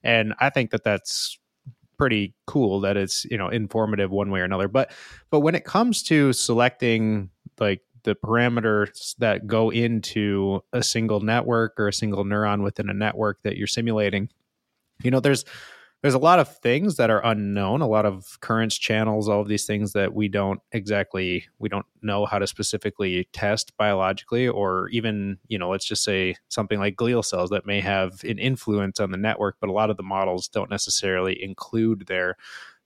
[0.02, 1.38] And i think that that's
[1.98, 4.68] pretty cool that it's you know informative one way or another.
[4.68, 4.90] But
[5.28, 7.28] but when it comes to selecting
[7.60, 12.94] like the parameters that go into a single network or a single neuron within a
[12.94, 14.28] network that you're simulating
[15.02, 15.44] you know there's
[16.02, 19.48] there's a lot of things that are unknown a lot of currents channels all of
[19.48, 24.88] these things that we don't exactly we don't know how to specifically test biologically or
[24.88, 29.00] even you know let's just say something like glial cells that may have an influence
[29.00, 32.36] on the network but a lot of the models don't necessarily include their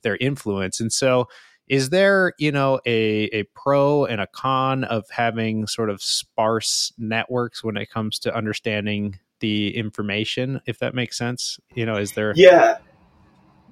[0.05, 0.79] their influence.
[0.79, 1.27] And so,
[1.69, 6.93] is there you know a a pro and a con of having sort of sparse
[6.99, 10.61] networks when it comes to understanding the information?
[10.67, 12.33] If that makes sense, you know, is there?
[12.37, 12.79] Yeah,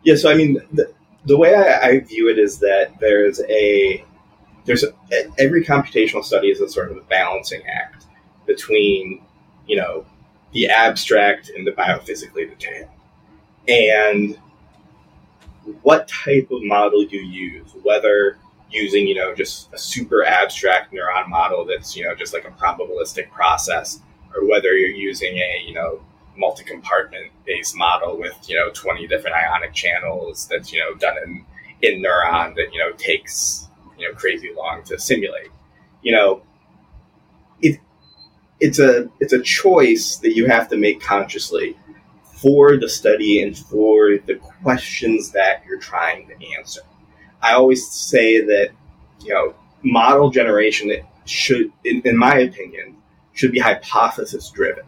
[0.04, 0.16] yeah.
[0.16, 0.92] So I mean, the,
[1.26, 4.04] the way I, I view it is that there's a
[4.64, 4.92] there's a,
[5.38, 8.06] every computational study is a sort of a balancing act
[8.46, 9.22] between
[9.66, 10.06] you know
[10.52, 12.88] the abstract and the biophysically detailed
[13.68, 14.38] and
[15.82, 18.38] what type of model you use whether
[18.70, 22.50] using you know just a super abstract neuron model that's you know just like a
[22.50, 24.00] probabilistic process
[24.34, 26.00] or whether you're using a you know
[26.36, 31.44] multi-compartment based model with you know 20 different ionic channels that's you know done in
[31.82, 35.48] in neuron that you know takes you know crazy long to simulate.
[36.02, 36.42] You know
[37.60, 37.78] it
[38.60, 41.76] it's a it's a choice that you have to make consciously
[42.42, 46.82] for the study and for the questions that you're trying to answer
[47.42, 48.70] i always say that
[49.20, 50.92] you know model generation
[51.24, 52.96] should in, in my opinion
[53.32, 54.84] should be hypothesis driven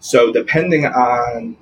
[0.00, 1.58] so, depending on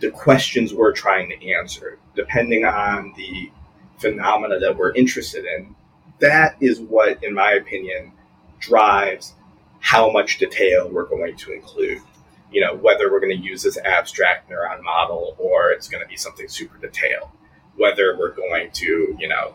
[0.00, 3.52] the questions we're trying to answer, depending on the
[3.98, 5.76] phenomena that we're interested in,
[6.18, 8.12] that is what, in my opinion,
[8.58, 9.34] drives
[9.78, 12.02] how much detail we're going to include.
[12.50, 16.08] You know, whether we're going to use this abstract neuron model or it's going to
[16.08, 17.28] be something super detailed,
[17.76, 19.54] whether we're going to, you know,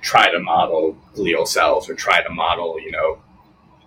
[0.00, 3.18] try to model glial cells or try to model, you know,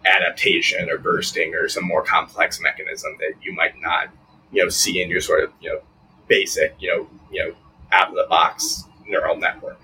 [0.06, 4.08] adaptation or bursting or some more complex mechanism that you might not,
[4.52, 5.80] you know, see in your sort of, you know,
[6.28, 7.56] basic, you know, you know,
[7.92, 9.82] out of the box neural network.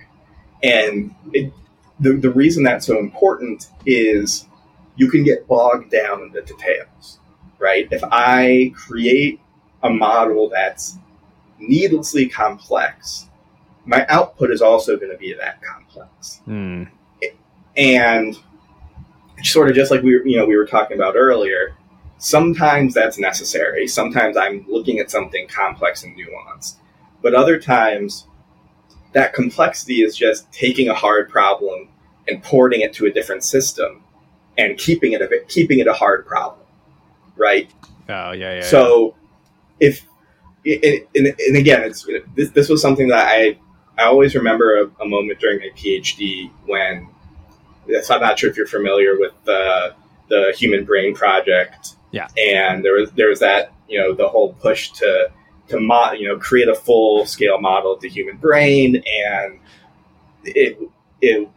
[0.62, 1.52] And it,
[2.00, 4.46] the, the reason that's so important is
[4.96, 7.18] you can get bogged down in the details,
[7.58, 7.88] right?
[7.90, 9.40] If I create
[9.82, 10.98] a model that's
[11.58, 13.28] needlessly complex,
[13.84, 16.40] my output is also going to be that complex.
[16.46, 16.88] Mm.
[17.76, 18.36] And
[19.42, 21.76] sort of just like we were, you know we were talking about earlier.
[22.18, 23.86] Sometimes that's necessary.
[23.86, 26.76] Sometimes I'm looking at something complex and nuanced,
[27.22, 28.26] but other times
[29.12, 31.88] that complexity is just taking a hard problem
[32.26, 34.02] and porting it to a different system
[34.58, 36.65] and keeping it a bit, keeping it a hard problem,
[37.36, 37.70] right?
[38.08, 38.62] Oh yeah, yeah.
[38.62, 39.14] So
[39.80, 39.88] yeah.
[39.88, 40.06] if
[40.64, 43.58] and, and, and, again, it's this, this was something that I
[43.98, 47.08] I always remember a, a moment during my PhD when
[48.02, 49.94] so I'm not sure if you're familiar with the
[50.28, 51.94] the Human Brain Project.
[52.10, 52.28] Yeah.
[52.36, 55.30] And there was there was that you know the whole push to
[55.68, 59.58] to mo- you know create a full scale model of the human brain and
[60.44, 60.78] it
[61.20, 61.48] it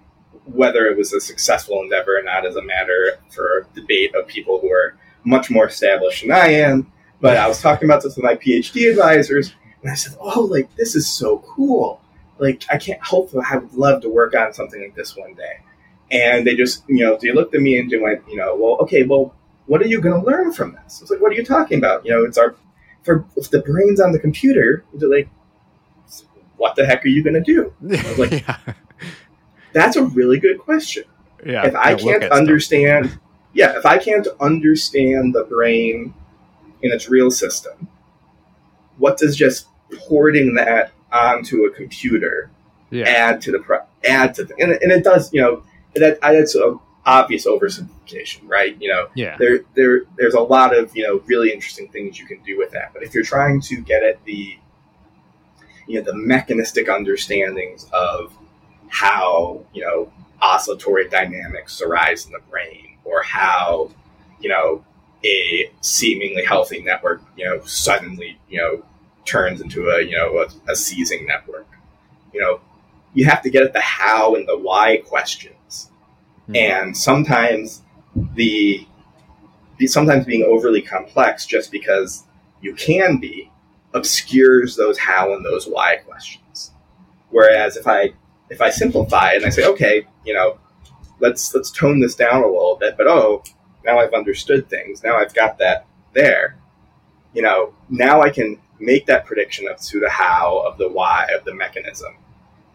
[0.45, 4.59] whether it was a successful endeavor or not is a matter for debate of people
[4.59, 6.91] who are much more established than I am.
[7.21, 10.73] But I was talking about this with my PhD advisors, and I said, "Oh, like
[10.75, 12.01] this is so cool!
[12.38, 13.01] Like I can't.
[13.03, 15.60] Hopefully, I would love to work on something like this one day."
[16.12, 18.77] And they just, you know, they looked at me and they went, you know, well,
[18.82, 19.34] okay, well,
[19.67, 20.99] what are you going to learn from this?
[20.99, 22.03] I was like, what are you talking about?
[22.03, 22.55] You know, it's our,
[23.03, 25.29] for if the brain's on the computer, they're like,
[26.58, 27.73] what the heck are you going to do?
[27.84, 28.58] I was like, yeah.
[29.71, 31.03] that's a really good question.
[31.45, 31.67] Yeah.
[31.67, 33.19] If I can't understand.
[33.53, 36.13] Yeah, if I can't understand the brain
[36.81, 37.88] in its real system,
[38.97, 39.67] what does just
[40.07, 42.51] porting that onto a computer
[42.91, 43.05] yeah.
[43.05, 45.63] add to the pro- add to the, and, and it does you know
[45.95, 48.79] that that's an obvious oversimplification, right?
[48.79, 49.35] You know, yeah.
[49.38, 52.71] there there there's a lot of you know really interesting things you can do with
[52.71, 52.93] that.
[52.93, 54.57] But if you're trying to get at the
[55.88, 58.33] you know the mechanistic understandings of
[58.89, 63.91] how you know oscillatory dynamics arise in the brain, or how
[64.39, 64.84] you know
[65.25, 68.84] a seemingly healthy network you know suddenly you know
[69.25, 71.67] turns into a you know a, a seizing network,
[72.34, 72.62] you know
[73.13, 75.89] you have to get at the how and the why questions.
[76.43, 76.56] Mm-hmm.
[76.56, 77.82] And sometimes
[78.36, 78.86] the,
[79.78, 82.23] the sometimes being overly complex just because
[82.62, 83.52] you can be
[83.93, 86.71] obscures those how and those why questions.
[87.30, 88.13] Whereas if I
[88.49, 90.57] if I simplify and I say, okay, you know,
[91.19, 93.43] let's let's tone this down a little bit, but oh,
[93.85, 95.03] now I've understood things.
[95.03, 96.57] Now I've got that there.
[97.33, 101.27] You know, now I can make that prediction of to the how, of the why,
[101.38, 102.15] of the mechanism,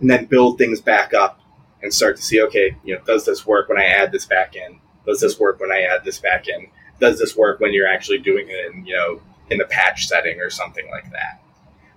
[0.01, 1.41] and then build things back up
[1.83, 4.55] and start to see, okay, you know, does this work when I add this back
[4.55, 4.79] in?
[5.07, 6.69] Does this work when I add this back in?
[7.01, 10.41] Does this work when you're actually doing it in, you know, in the patch setting
[10.41, 11.43] or something like that?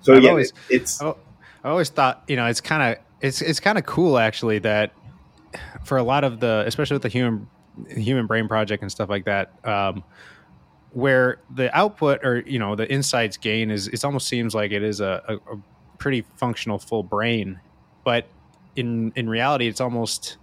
[0.01, 1.01] So I've yeah, always, it, it's.
[1.01, 1.13] I
[1.63, 4.93] always thought, you know, it's kind of it's it's kind of cool actually that
[5.83, 7.47] for a lot of the, especially with the human
[7.89, 10.03] human brain project and stuff like that, um,
[10.91, 14.83] where the output or you know the insights gain is it almost seems like it
[14.83, 15.59] is a, a, a
[15.97, 17.59] pretty functional full brain
[18.07, 18.25] but
[18.77, 20.37] in in reality, it's almost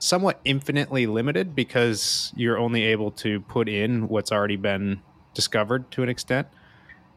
[0.00, 5.00] somewhat infinitely limited because you're only able to put in what's already been
[5.32, 6.48] discovered to an extent.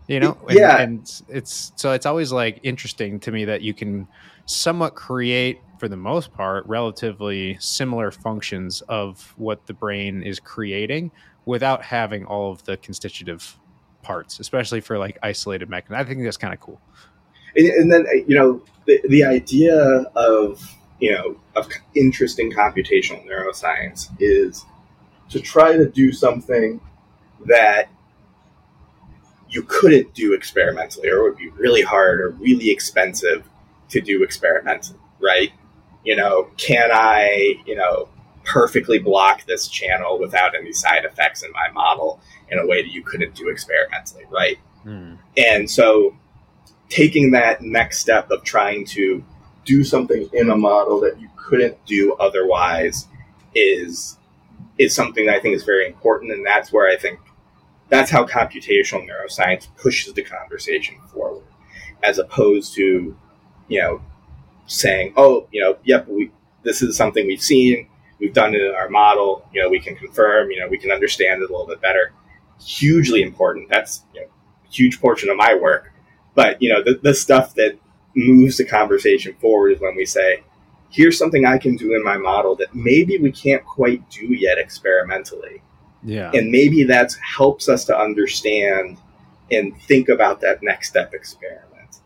[0.08, 0.78] You know, and, Yeah.
[0.82, 4.08] and it's so it's always like interesting to me that you can
[4.46, 11.12] somewhat create, for the most part, relatively similar functions of what the brain is creating
[11.46, 13.58] without having all of the constitutive
[14.04, 16.06] parts, especially for like isolated mechanisms.
[16.06, 16.80] I think that's kind of cool.
[17.56, 19.76] and, and then uh, you know the, the idea
[20.16, 24.64] of you know of interesting computational neuroscience is
[25.30, 26.80] to try to do something
[27.48, 27.90] that
[29.56, 33.48] you couldn't do experimentally or it would be really hard or really expensive
[33.90, 35.52] to do experimentally right?
[36.04, 38.10] You know can i you know
[38.44, 42.20] perfectly block this channel without any side effects in my model
[42.52, 44.60] in a way that you couldn't do experimentally right?
[44.84, 45.16] Hmm.
[45.36, 46.16] And so
[46.90, 49.24] taking that next step of trying to
[49.66, 53.08] do something in a model that you couldn't do otherwise
[53.54, 54.18] is
[54.78, 57.20] is something that I think is very important and that's where I think
[57.90, 61.44] that's how computational neuroscience pushes the conversation forward
[62.04, 63.16] as opposed to
[63.68, 64.02] you know
[64.68, 66.32] saying oh you know yep we
[66.64, 67.88] this is something we've seen
[68.20, 70.92] we've done it in our model you know we can confirm you know we can
[70.92, 72.12] understand it a little bit better.
[72.60, 73.70] Hugely important.
[73.70, 75.92] That's you know, a huge portion of my work.
[76.34, 77.78] But you know the, the stuff that
[78.16, 80.42] moves the conversation forward is when we say
[80.90, 84.58] here's something i can do in my model that maybe we can't quite do yet
[84.58, 85.62] experimentally
[86.06, 86.32] Yeah.
[86.34, 88.98] and maybe that helps us to understand
[89.52, 92.00] and think about that next step experiment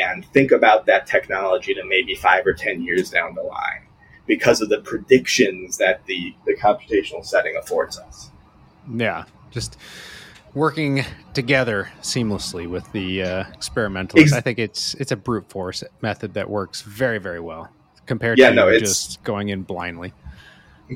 [0.00, 3.86] and think about that technology to maybe five or ten years down the line
[4.26, 8.30] because of the predictions that the, the computational setting affords us
[8.94, 9.76] Yeah, just
[10.54, 14.32] working together seamlessly with the uh, experimentalists.
[14.32, 17.70] Ex- I think it's it's a brute force method that works very very well
[18.06, 20.12] compared Yeah, to no, just going in blindly.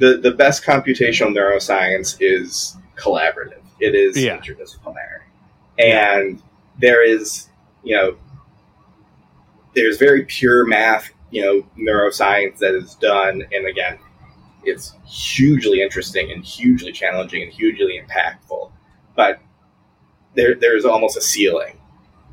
[0.00, 3.62] The the best computational neuroscience is collaborative.
[3.80, 4.38] It is Yeah.
[4.38, 5.22] interdisciplinary,
[5.78, 6.42] and
[6.78, 7.48] there is
[7.82, 8.16] you know
[9.74, 13.98] there's very pure math, you know, neuroscience that is done, and again,
[14.64, 18.70] it's hugely interesting and hugely challenging and hugely impactful,
[19.14, 19.38] but
[20.34, 21.78] there there's almost a ceiling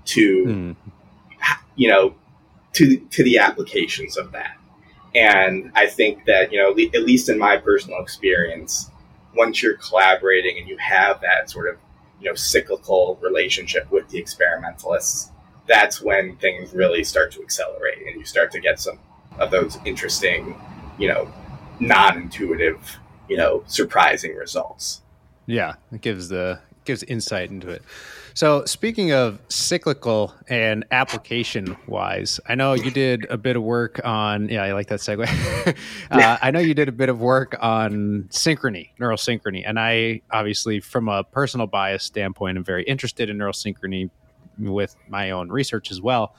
[0.05, 0.71] to Hmm.
[1.75, 2.15] you know
[2.73, 4.57] to to the applications of that
[5.15, 8.89] and i think that you know at least in my personal experience
[9.35, 11.77] once you're collaborating and you have that sort of
[12.19, 15.29] you know cyclical relationship with the experimentalists
[15.67, 18.99] that's when things really start to accelerate and you start to get some
[19.39, 20.59] of those interesting
[20.97, 21.31] you know
[21.79, 22.97] non-intuitive
[23.29, 25.01] you know surprising results
[25.45, 27.83] Yeah, it gives the gives insight into it.
[28.35, 34.01] So speaking of cyclical and application wise, I know you did a bit of work
[34.03, 34.49] on.
[34.49, 35.27] Yeah, I like that segue.
[36.11, 40.21] uh, I know you did a bit of work on synchrony, neural synchrony, and I
[40.31, 44.09] obviously, from a personal bias standpoint, am very interested in neural synchrony
[44.57, 46.35] with my own research as well.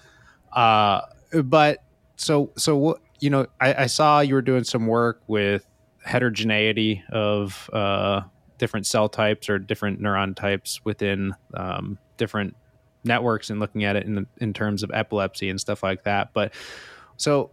[0.53, 1.03] Uh,
[1.45, 1.85] but
[2.17, 5.65] so so what you know, I, I saw you were doing some work with
[6.05, 8.23] heterogeneity of uh,
[8.59, 12.57] different cell types or different neuron types within um, different
[13.05, 16.33] networks and looking at it in in terms of epilepsy and stuff like that.
[16.33, 16.53] But
[17.17, 17.51] so,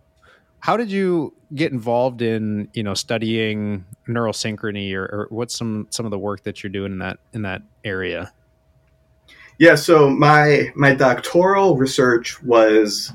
[0.60, 5.88] how did you get involved in you know studying neural synchrony, or, or what's some
[5.90, 8.32] some of the work that you're doing in that in that area?
[9.60, 13.14] Yeah, so my my doctoral research was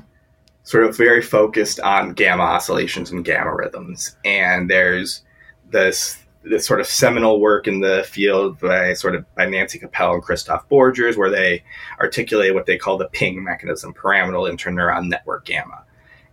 [0.63, 5.23] sort of very focused on gamma oscillations and gamma rhythms, and there's
[5.69, 6.17] this
[6.49, 10.23] this sort of seminal work in the field by sort of by Nancy Kopell and
[10.23, 11.63] Christoph Borgers, where they
[11.99, 15.83] articulate what they call the ping mechanism, pyramidal interneuron network gamma,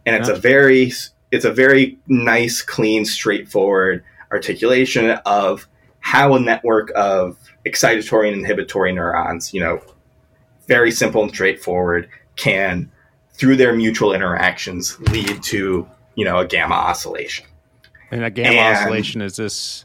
[0.07, 0.35] and it's Yeah.
[0.35, 0.40] a ah.
[0.40, 0.92] very
[1.31, 5.66] it's a very nice, clean, straightforward articulation of
[6.00, 9.80] how a network of excitatory and inhibitory neurons, you know,
[10.68, 12.91] very simple and straightforward, can
[13.32, 17.47] through their mutual interactions lead to you know a gamma oscillation.
[18.11, 19.84] And a gamma And- oscillation is this?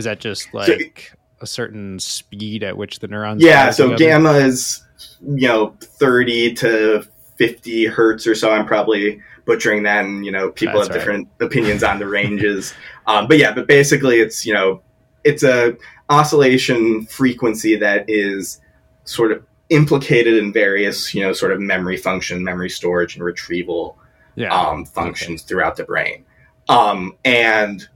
[0.00, 3.42] Is that just like a certain speed at which the neurons?
[3.42, 3.98] Yeah, so together?
[3.98, 4.82] gamma is
[5.20, 8.50] you know thirty to fifty hertz or so.
[8.50, 10.98] I'm probably butchering that, and you know people That's have right.
[11.00, 12.72] different opinions on the ranges.
[13.06, 14.80] um, but yeah, but basically it's you know
[15.24, 15.76] it's a
[16.08, 18.58] oscillation frequency that is
[19.04, 23.98] sort of implicated in various you know sort of memory function, memory storage, and retrieval
[24.34, 24.48] Yeah.
[24.58, 26.24] um, functions throughout the brain.
[26.70, 27.86] Um, and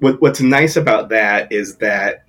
[0.00, 2.24] what, what's nice about that is that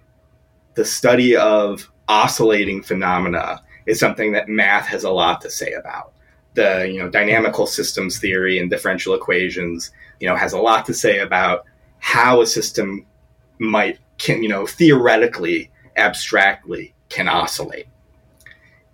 [0.75, 6.13] the study of oscillating phenomena is something that math has a lot to say about.
[6.57, 10.93] the you know dynamical systems theory and differential equations, you know, has a lot to
[10.93, 11.65] say about
[11.99, 13.05] how a system
[13.59, 17.87] might can you know theoretically abstractly can oscillate.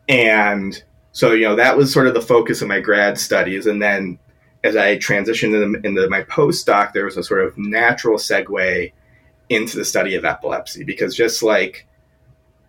[0.09, 3.81] And so you know that was sort of the focus of my grad studies, and
[3.81, 4.19] then
[4.63, 8.91] as I transitioned into, into my postdoc, there was a sort of natural segue
[9.49, 11.85] into the study of epilepsy because just like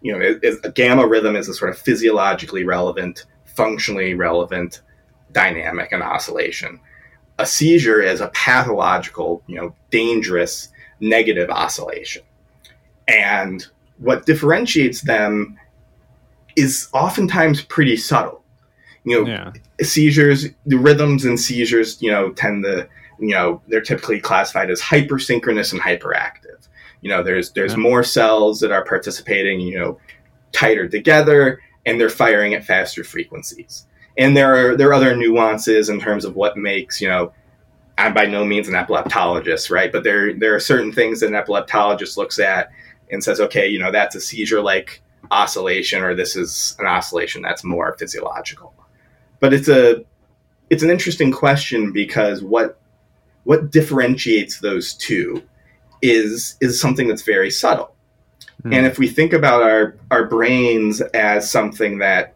[0.05, 4.83] you know, it, it, a gamma rhythm is a sort of physiologically relevant, functionally relevant
[5.33, 6.79] dynamic and oscillation.
[7.39, 10.69] A seizure is a pathological, you know, dangerous
[11.01, 12.23] negative oscillation.
[13.09, 13.67] And
[13.97, 15.59] what differentiates them
[16.55, 18.44] is oftentimes pretty subtle.
[19.05, 19.53] You know, yeah.
[19.83, 22.89] seizures, the rhythms and seizures, you know, tend to,
[23.19, 26.69] you know, they're typically classified as hypersynchronous and hyperactive.
[27.03, 27.79] You know, there's there's yeah.
[27.79, 29.99] more cells that are participating, you know,
[30.53, 33.87] tighter together, and they're firing at faster frequencies.
[34.17, 37.33] And there are there are other nuances in terms of what makes, you know,
[37.99, 39.93] I'm by no means an epileptologist, right?
[39.93, 42.71] But there there are certain things that an epileptologist looks at
[43.11, 47.43] and says, okay, you know, that's a seizure like oscillation, or this is an oscillation
[47.43, 48.73] that's more physiological.
[49.45, 50.03] But it's a
[50.71, 52.81] it's an interesting question because what
[53.43, 55.43] what differentiates those two
[56.01, 57.95] is is something that's very subtle.
[58.63, 58.75] Mm.
[58.75, 62.35] And if we think about our our brains as something that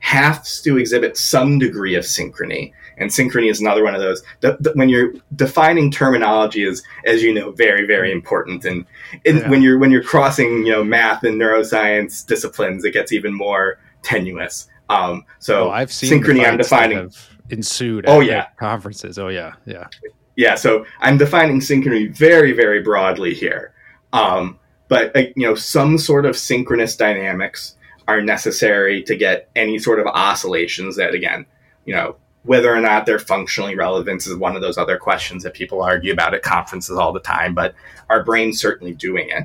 [0.00, 4.20] has to exhibit some degree of synchrony, and synchrony is another one of those.
[4.40, 8.64] The, the, when you're defining terminology is, as you know, very very important.
[8.64, 8.84] And,
[9.24, 9.48] and yeah.
[9.48, 13.78] when you're when you're crossing you know math and neuroscience disciplines, it gets even more
[14.02, 14.68] tenuous.
[14.94, 16.46] Um, so oh, I've seen synchrony.
[16.46, 17.10] I'm defining
[17.50, 18.04] ensued.
[18.08, 19.18] oh yeah, conferences.
[19.18, 19.88] Oh yeah, yeah
[20.36, 23.72] yeah, so I'm defining synchrony very, very broadly here.
[24.12, 27.76] Um, but uh, you know, some sort of synchronous dynamics
[28.06, 31.46] are necessary to get any sort of oscillations that, again,
[31.84, 35.54] you know, whether or not they're functionally relevant is one of those other questions that
[35.54, 37.54] people argue about at conferences all the time.
[37.54, 37.74] But
[38.10, 39.44] our brains certainly doing it,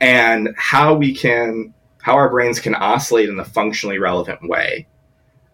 [0.00, 4.86] and how we can, how our brains can oscillate in a functionally relevant way,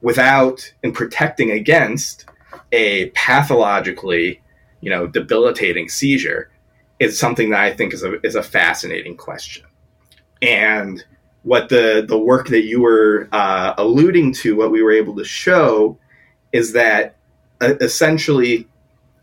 [0.01, 2.24] without and protecting against
[2.72, 4.40] a pathologically,
[4.80, 6.51] you know, debilitating seizure
[6.99, 9.64] is something that I think is a is a fascinating question.
[10.42, 11.05] And
[11.42, 15.24] what the the work that you were uh, alluding to, what we were able to
[15.24, 15.99] show,
[16.53, 17.16] is that
[17.61, 18.66] uh, essentially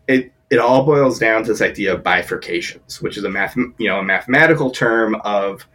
[0.06, 3.88] it it all boils down to this idea of bifurcations, which is a math you
[3.88, 5.66] know a mathematical term of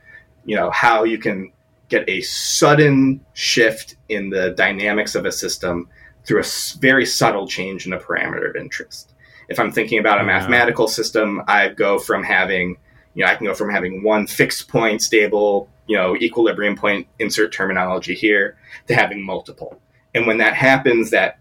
[0.46, 1.52] you know how you can
[1.90, 5.90] get a sudden shift in the dynamics of a system
[6.26, 6.46] through a
[6.80, 9.14] very subtle change in a parameter of interest.
[9.50, 12.78] If I'm thinking about a mathematical system, I go from having,
[13.14, 17.08] you know, I can go from having one fixed point, stable, you know, equilibrium point,
[17.20, 19.82] insert terminology here, to having multiple.
[20.16, 21.40] And when that happens, that,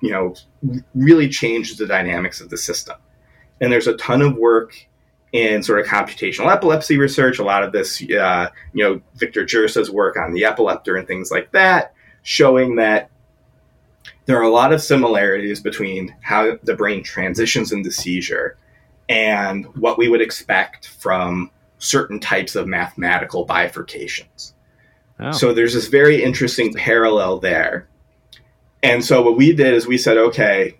[0.00, 0.34] you know,
[0.94, 2.96] really changes the dynamics of the system.
[3.60, 4.74] And there's a ton of work
[5.32, 7.38] in sort of computational epilepsy research.
[7.38, 11.30] A lot of this, uh, you know, Victor Jirsa's work on the epileptor and things
[11.30, 13.10] like that, showing that
[14.26, 18.56] there are a lot of similarities between how the brain transitions into seizure
[19.08, 24.52] and what we would expect from certain types of mathematical bifurcations.
[25.18, 25.32] Oh.
[25.32, 27.88] So there's this very interesting parallel there.
[28.82, 30.78] And so what we did is we said, okay,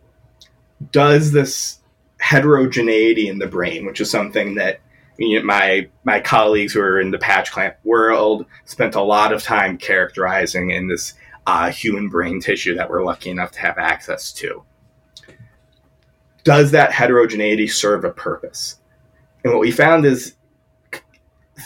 [0.90, 1.78] does this
[2.22, 4.80] heterogeneity in the brain, which is something that
[5.18, 9.32] you know, my my colleagues who are in the patch clamp world spent a lot
[9.32, 11.14] of time characterizing in this
[11.48, 14.62] uh, human brain tissue that we're lucky enough to have access to.
[16.44, 18.78] Does that heterogeneity serve a purpose?
[19.42, 20.36] And what we found is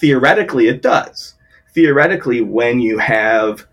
[0.01, 1.35] theoretically it does.
[1.75, 3.67] Theoretically, when you have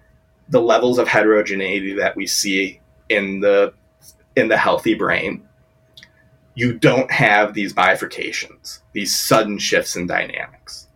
[0.49, 3.73] the levels of heterogeneity that we see in the
[4.35, 5.47] in the healthy brain,
[6.55, 10.87] you don't have these bifurcations, these sudden shifts in dynamics.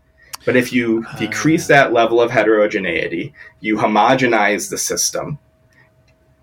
[0.45, 5.39] But if you uh, decrease that level of heterogeneity, you homogenize the system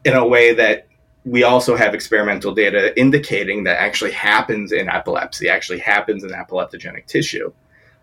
[0.05, 0.87] in a way that
[1.25, 7.07] we also have experimental data indicating that actually happens in epilepsy, actually happens in epileptogenic
[7.07, 7.51] tissue.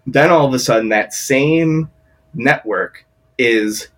[0.07, 1.91] Then all of a sudden, that same
[2.34, 3.05] network
[3.38, 3.89] is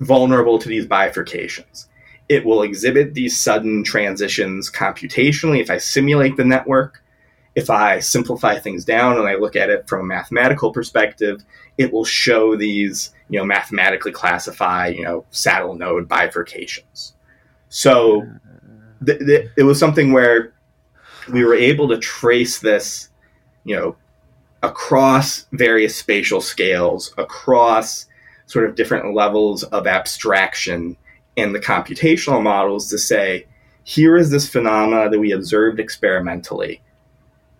[0.00, 1.86] vulnerable to these bifurcations.
[2.28, 7.02] It will exhibit these sudden transitions computationally if I simulate the network.
[7.54, 11.44] If I simplify things down and I look at it from a mathematical perspective,
[11.76, 17.12] it will show these, you know, mathematically classify, you know, saddle node bifurcations.
[17.68, 19.04] So uh.
[19.04, 20.54] th- th- it was something where
[21.30, 23.10] we were able to trace this,
[23.64, 23.96] you know,
[24.62, 28.06] across various spatial scales, across
[28.46, 30.96] sort of different levels of abstraction
[31.36, 33.46] and the computational models to say,
[33.84, 36.80] here is this phenomena that we observed experimentally.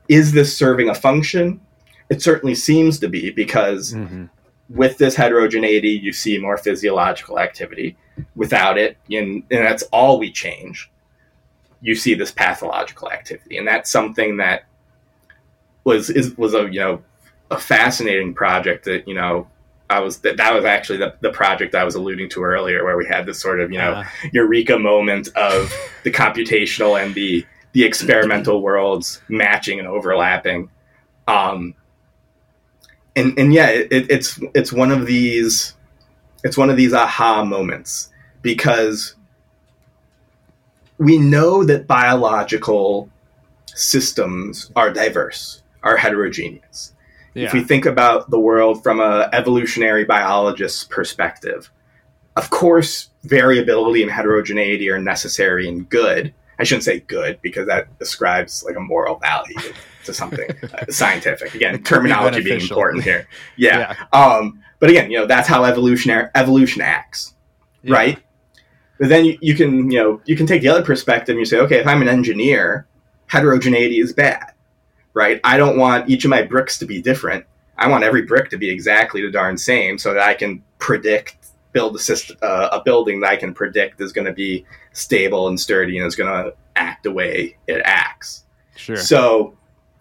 [0.09, 1.61] Is this serving a function?
[2.09, 4.27] It certainly seems to be because mm-hmm.
[4.69, 7.97] with this heterogeneity, you see more physiological activity.
[8.37, 10.91] Without it, and, and that's all we change,
[11.81, 13.57] you see this pathological activity.
[13.57, 14.65] And that's something that
[15.85, 17.03] was is, was a you know
[17.51, 19.49] a fascinating project that you know
[19.93, 22.97] I was that, that was actually the, the project I was alluding to earlier, where
[22.97, 24.05] we had this sort of you know uh.
[24.33, 25.73] eureka moment of
[26.05, 30.71] the computational and the the experimental worlds matching and overlapping.
[31.29, 31.75] Um,
[33.15, 35.75] and and yeah, it, it's it's one of these
[36.45, 38.11] it's one of these aha moments
[38.43, 39.15] because
[40.99, 43.09] we know that biological
[43.67, 46.93] systems are diverse, are heterogeneous.
[47.35, 47.47] Yeah.
[47.47, 51.71] If we think about the world from a evolutionary biologist's perspective,
[52.37, 56.35] of course, variability and heterogeneity are necessary and good.
[56.59, 59.57] I shouldn't say good because that describes like a moral value
[60.05, 61.55] to something uh, scientific.
[61.55, 63.27] Again, terminology be being important here.
[63.57, 63.95] Yeah.
[64.13, 64.19] yeah.
[64.19, 67.35] Um, but again, you know, that's how evolutionary evolution acts,
[67.83, 67.95] yeah.
[67.95, 68.19] right?
[68.99, 71.47] But then you, you can, you know, you can take the other perspective and you
[71.47, 72.87] say, okay, if I'm an engineer,
[73.27, 74.52] heterogeneity is bad
[75.15, 75.41] right?
[75.45, 77.45] I don't want each of my bricks to be different.
[77.77, 81.37] I want every brick to be exactly the darn same so that I can predict
[81.73, 85.49] build a system uh, a building that I can predict is going to be stable
[85.49, 88.45] and sturdy and is going to act the way it acts.
[88.77, 88.97] Sure.
[88.97, 89.57] So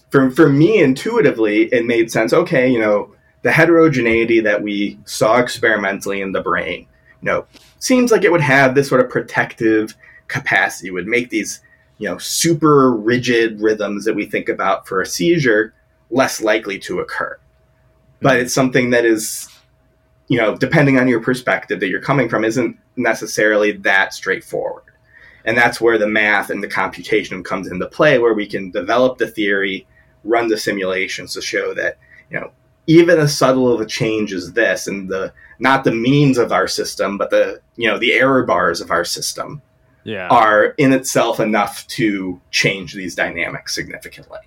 [0.10, 5.40] for for me intuitively it made sense okay, you know, the heterogeneity that we saw
[5.40, 6.88] experimentally in the brain,
[7.22, 7.46] you know,
[7.80, 9.96] seems like it would have this sort of protective
[10.28, 11.62] capacity would make these
[12.02, 15.76] you know super rigid rhythms that we think about for a seizure
[16.10, 17.38] less likely to occur.
[18.22, 19.48] But it's something that is
[20.28, 24.84] you know depending on your perspective that you're coming from isn't necessarily that straightforward.
[25.46, 29.20] And that's where the math and the computation comes into play where we can develop
[29.20, 29.88] the theory
[30.24, 32.00] run the simulations to show that
[32.32, 32.52] you know
[32.88, 36.68] even as subtle of a change as this and the not the means of our
[36.68, 39.62] system but the you know the error bars of our system
[40.04, 40.28] yeah.
[40.30, 44.40] are in itself enough to change these dynamics significantly.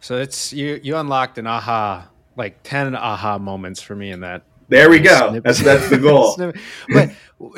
[0.00, 4.42] So it's you you unlocked an aha like 10 aha moments for me in that
[4.68, 5.40] there we go.
[5.40, 6.36] That's that's the goal.
[6.92, 7.10] but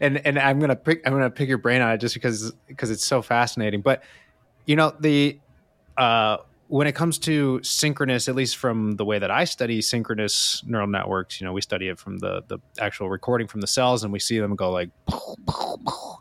[0.00, 2.90] and and I'm gonna pick I'm gonna pick your brain on it just because because
[2.90, 3.82] it's so fascinating.
[3.82, 4.02] But
[4.66, 5.38] you know the
[5.96, 6.38] uh,
[6.70, 10.86] when it comes to synchronous, at least from the way that I study synchronous neural
[10.86, 14.12] networks, you know, we study it from the the actual recording from the cells, and
[14.12, 14.90] we see them go like,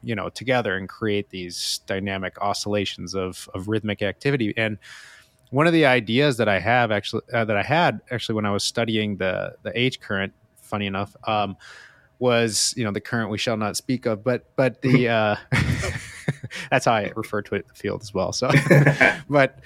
[0.02, 4.56] you know, together and create these dynamic oscillations of of rhythmic activity.
[4.58, 4.80] And
[5.52, 8.52] one of the ideas that I have actually uh, that I had actually when I
[8.52, 10.34] was studying the the H current,
[10.64, 11.58] funny enough, um,
[12.18, 15.36] was you know the current we shall not speak of, but but the uh,
[16.72, 18.32] that's how I refer to it in the field as well.
[18.32, 18.50] So,
[19.30, 19.60] but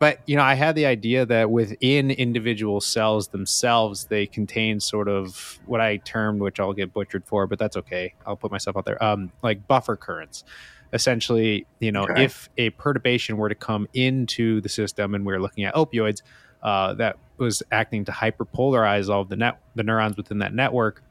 [0.00, 5.08] but you know i had the idea that within individual cells themselves they contain sort
[5.08, 8.14] of what i termed which i'll get butchered for but that's okay.
[8.26, 9.02] I'll put myself out there.
[9.02, 10.44] Um, like buffer currents.
[10.92, 12.24] Essentially you know okay.
[12.24, 16.22] if a perturbation were to come into the system and we are looking at opioids
[16.64, 21.04] uh, that was acting to hyperpolarize all of the net the neurons within that network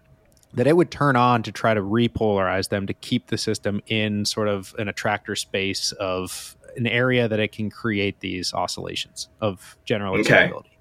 [0.54, 4.26] that it would turn on to try to repolarize them to keep the system in
[4.26, 9.78] sort of an attractor space of an area that it can create these oscillations of
[9.86, 10.22] general okay.
[10.22, 10.78] excitability.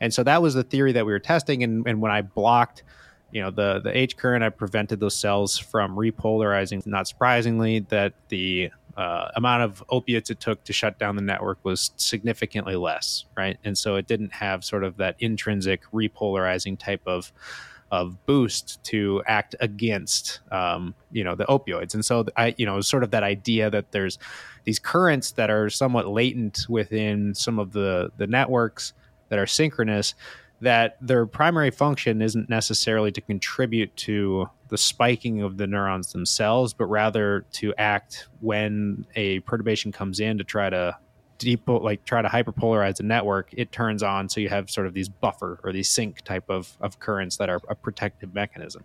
[0.00, 1.62] And so that was the theory that we were testing.
[1.62, 2.82] And, and when I blocked,
[3.30, 6.86] you know, the the H current, I prevented those cells from repolarizing.
[6.86, 11.58] Not surprisingly, that the uh, amount of opiates it took to shut down the network
[11.64, 13.58] was significantly less, right?
[13.64, 17.32] And so it didn't have sort of that intrinsic repolarizing type of
[17.92, 21.94] of boost to act against um, you know the opioids.
[21.94, 24.18] And so i you know sort of that idea that there's
[24.64, 28.94] these currents that are somewhat latent within some of the the networks
[29.28, 30.14] that are synchronous
[30.62, 36.72] that their primary function isn't necessarily to contribute to the spiking of the neurons themselves
[36.72, 40.96] but rather to act when a perturbation comes in to try to
[41.82, 45.08] like try to hyperpolarize a network, it turns on so you have sort of these
[45.08, 48.84] buffer or these sync type of, of currents that are a protective mechanism.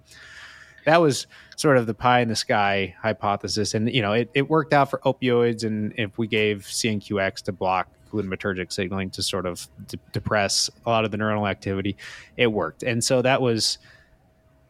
[0.85, 1.27] That was
[1.57, 3.73] sort of the pie in the sky hypothesis.
[3.73, 5.65] And, you know, it, it worked out for opioids.
[5.65, 10.89] And if we gave CNQX to block glutamatergic signaling to sort of de- depress a
[10.89, 11.97] lot of the neuronal activity,
[12.37, 12.83] it worked.
[12.83, 13.79] And so that was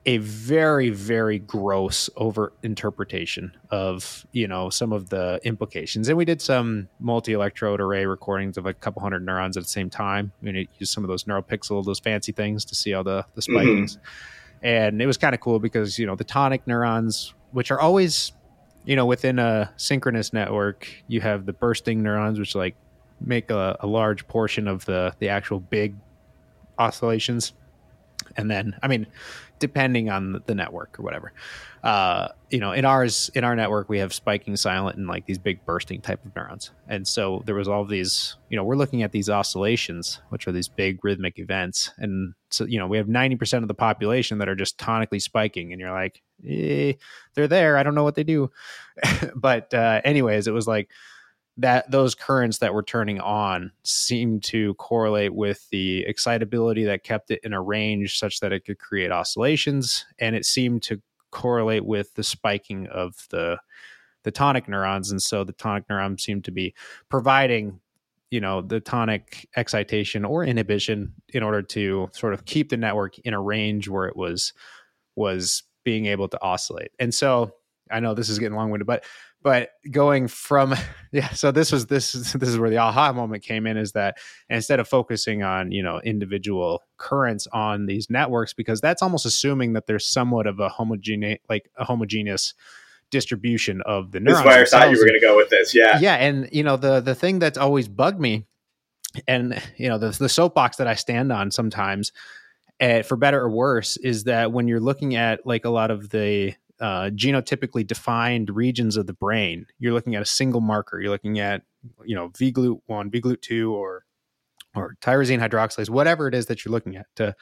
[0.07, 6.07] a very very gross over interpretation of you know some of the implications.
[6.07, 9.91] And we did some multi-electrode array recordings of a couple hundred neurons at the same
[9.91, 10.31] time.
[10.41, 13.97] We used some of those NeuroPixel those fancy things to see all the the spikings
[13.97, 14.65] mm-hmm.
[14.65, 18.33] and it was kind of cool because you know the tonic neurons which are always,
[18.85, 22.75] you know, within a synchronous network, you have the bursting neurons, which like
[23.19, 25.95] make a, a large portion of the the actual big
[26.77, 27.53] oscillations,
[28.35, 29.07] and then I mean,
[29.59, 31.33] depending on the network or whatever.
[31.83, 35.37] Uh, you know, in ours, in our network, we have spiking, silent, and like these
[35.37, 36.71] big bursting type of neurons.
[36.87, 40.51] And so there was all these, you know, we're looking at these oscillations, which are
[40.51, 41.91] these big rhythmic events.
[41.97, 45.71] And so, you know, we have 90% of the population that are just tonically spiking.
[45.71, 46.93] And you're like, eh,
[47.35, 47.77] they're there.
[47.77, 48.51] I don't know what they do.
[49.35, 50.89] but, uh, anyways, it was like,
[51.57, 57.31] that those currents that were turning on seemed to correlate with the excitability that kept
[57.31, 61.01] it in a range such that it could create oscillations and it seemed to
[61.31, 63.57] correlate with the spiking of the
[64.23, 66.73] the tonic neurons and so the tonic neurons seemed to be
[67.09, 67.79] providing
[68.29, 73.17] you know the tonic excitation or inhibition in order to sort of keep the network
[73.19, 74.53] in a range where it was
[75.15, 76.91] was being able to oscillate.
[76.99, 77.53] And so
[77.89, 79.05] i know this is getting long-winded but
[79.43, 80.75] but going from
[81.11, 84.17] yeah so this was this this is where the aha moment came in is that
[84.49, 89.73] instead of focusing on you know individual currents on these networks because that's almost assuming
[89.73, 92.53] that there's somewhat of a homogeneous like a homogeneous
[93.09, 94.43] distribution of the neurons.
[94.43, 95.73] That's why I thought you were going to go with this.
[95.73, 98.45] Yeah, yeah, and you know the the thing that's always bugged me,
[99.27, 102.11] and you know the the soapbox that I stand on sometimes,
[102.79, 106.09] uh, for better or worse, is that when you're looking at like a lot of
[106.09, 109.65] the uh, genotypically defined regions of the brain.
[109.79, 110.99] You're looking at a single marker.
[110.99, 111.63] You're looking at,
[112.05, 114.05] you know, VGLUT one, VGLUT two, or
[114.75, 117.35] or tyrosine hydroxylase, whatever it is that you're looking at to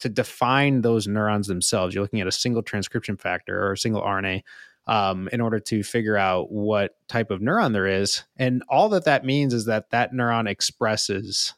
[0.00, 1.94] to define those neurons themselves.
[1.94, 4.42] You're looking at a single transcription factor or a single RNA
[4.86, 8.24] um, in order to figure out what type of neuron there is.
[8.36, 11.54] And all that that means is that that neuron expresses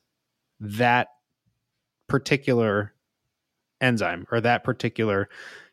[0.60, 1.08] that
[2.08, 2.94] particular
[3.80, 5.28] enzyme or that particular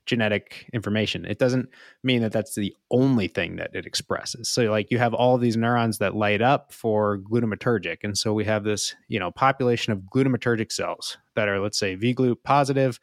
[0.06, 1.26] genetic information.
[1.26, 1.70] It doesn't
[2.04, 4.50] mean that that's the only thing that it expresses.
[4.50, 7.98] So like you have all these neurons that light up for glutamatergic.
[8.04, 11.96] And so we have this, you know, population of glutamatergic cells that are let's say
[11.96, 13.00] VGLUT positive,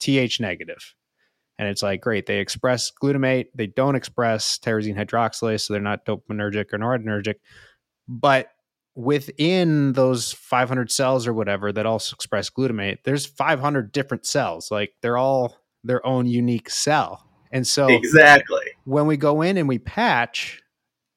[0.00, 0.94] TH negative.
[1.58, 6.04] And it's like, great, they express glutamate, they don't express tyrosine hydroxylase, so they're not
[6.04, 7.36] dopaminergic or noradrenergic.
[8.06, 8.50] But
[8.94, 14.70] within those 500 cells or whatever that also express glutamate, there's 500 different cells.
[14.70, 15.56] Like they're all
[15.86, 17.26] their own unique cell.
[17.52, 20.62] And so exactly when we go in and we patch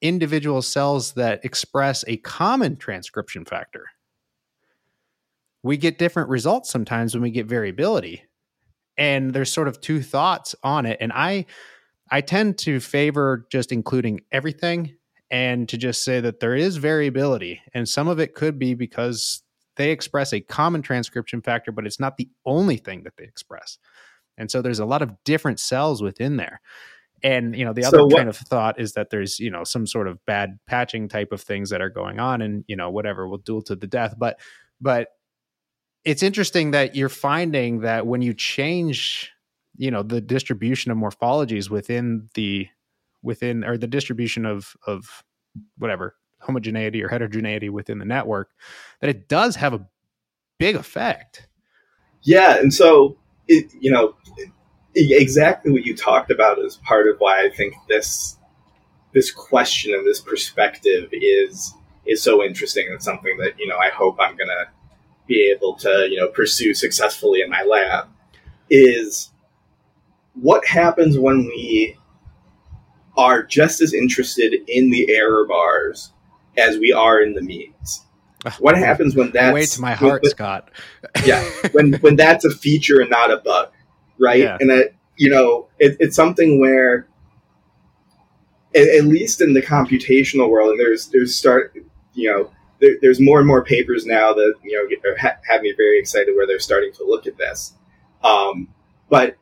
[0.01, 3.85] individual cells that express a common transcription factor,
[5.63, 8.23] we get different results sometimes when we get variability.
[8.97, 10.97] And there's sort of two thoughts on it.
[11.01, 11.45] And I
[12.11, 14.95] I tend to favor just including everything
[15.31, 17.61] and to just say that there is variability.
[17.73, 19.43] And some of it could be because
[19.75, 23.77] they express a common transcription factor, but it's not the only thing that they express.
[24.39, 26.61] And so there's a lot of different cells within there.
[27.21, 29.63] And you know, the other so what, train of thought is that there's, you know,
[29.63, 32.89] some sort of bad patching type of things that are going on and, you know,
[32.89, 34.15] whatever will duel to the death.
[34.17, 34.39] But
[34.79, 35.09] but
[36.05, 39.31] it's interesting that you're finding that when you change,
[39.75, 42.67] you know, the distribution of morphologies within the
[43.21, 45.23] within or the distribution of of
[45.77, 48.51] whatever homogeneity or heterogeneity within the network,
[49.01, 49.85] that it does have a
[50.57, 51.49] big effect.
[52.21, 53.17] Yeah, and so
[53.49, 54.15] it, you know,
[54.95, 58.37] exactly what you talked about is part of why I think this
[59.13, 61.73] this question and this perspective is
[62.05, 64.69] is so interesting and something that you know I hope I'm gonna
[65.27, 68.07] be able to you know pursue successfully in my lab
[68.69, 69.31] is
[70.35, 71.97] what happens when we
[73.17, 76.13] are just as interested in the error bars
[76.57, 78.05] as we are in the means.
[78.59, 80.69] What happens when that's way to my heart, when, Scott?
[81.25, 83.71] yeah, when when that's a feature and not a bug,
[84.17, 84.39] right?
[84.39, 84.57] Yeah.
[84.59, 87.05] And that you know, it, it's something where,
[88.73, 91.75] at, at, least in the computational world, and there's there's start,
[92.13, 95.61] you know, there, there's more and more papers now that you know get, ha, have
[95.61, 97.73] me very excited where they're starting to look at this,
[98.23, 98.69] um,
[99.09, 99.35] but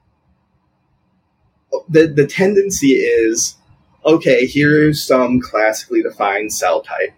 [1.88, 3.58] the the tendency is
[4.04, 4.48] okay.
[4.48, 7.14] Here's some classically defined cell type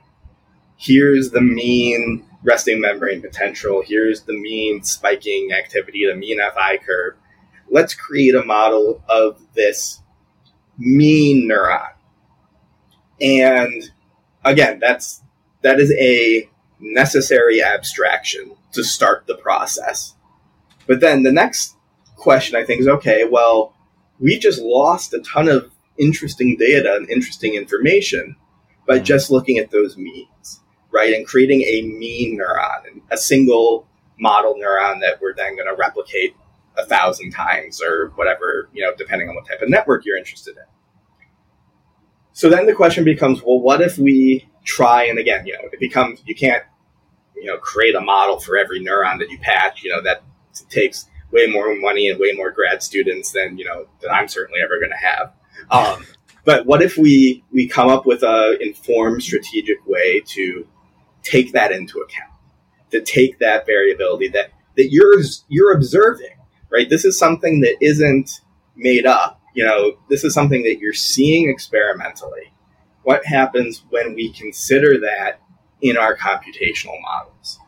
[0.80, 7.16] here's the mean resting membrane potential, here's the mean spiking activity, the mean FI curve.
[7.70, 10.02] Let's create a model of this
[10.78, 11.92] mean neuron.
[13.22, 13.92] And
[14.44, 15.22] again, that's
[15.62, 16.50] that is a
[16.80, 20.16] necessary abstraction to start the process.
[20.88, 21.76] But then the next
[22.16, 23.76] question I think is okay, well,
[24.18, 28.38] we just lost a ton of interesting data and interesting information
[28.88, 29.04] by hmm.
[29.04, 30.62] just looking at those means
[30.92, 31.14] right?
[31.14, 33.88] And creating a mean neuron, a single
[34.20, 36.36] model neuron that we're then going to replicate
[36.78, 40.56] a thousand times or whatever, you know, depending on what type of network you're interested
[40.58, 40.64] in.
[42.34, 45.80] so then the question becomes, well, what if we try and again, you know, it
[45.80, 46.64] becomes you can't,
[47.36, 49.84] you know, create a model for every neuron that you patch.
[49.84, 50.24] You know, that
[50.70, 54.62] takes way more money and way more grad students than you know that I'm certainly
[54.62, 55.34] ever going to have.
[55.70, 56.06] Um,
[56.46, 60.68] but what if we we come up with a informed strategic way to
[61.24, 62.34] take that into account,
[62.91, 66.36] to take that variability that that you're you're observing,
[66.70, 66.89] right?
[66.89, 68.41] This is something that isn't
[68.76, 69.41] made up.
[69.53, 72.53] You know, this is something that you're seeing experimentally.
[73.03, 75.41] What happens when we consider that
[75.82, 77.59] in our computational models?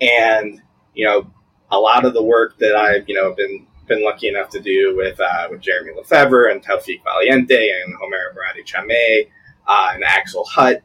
[0.00, 0.62] And
[0.94, 1.30] you know,
[1.70, 4.96] a lot of the work that I've you know been been lucky enough to do
[4.96, 9.28] with uh, with Jeremy Lefebvre and Taufik Valiante and Homeira Moradi Chameh
[9.66, 10.82] uh, and Axel Hutt,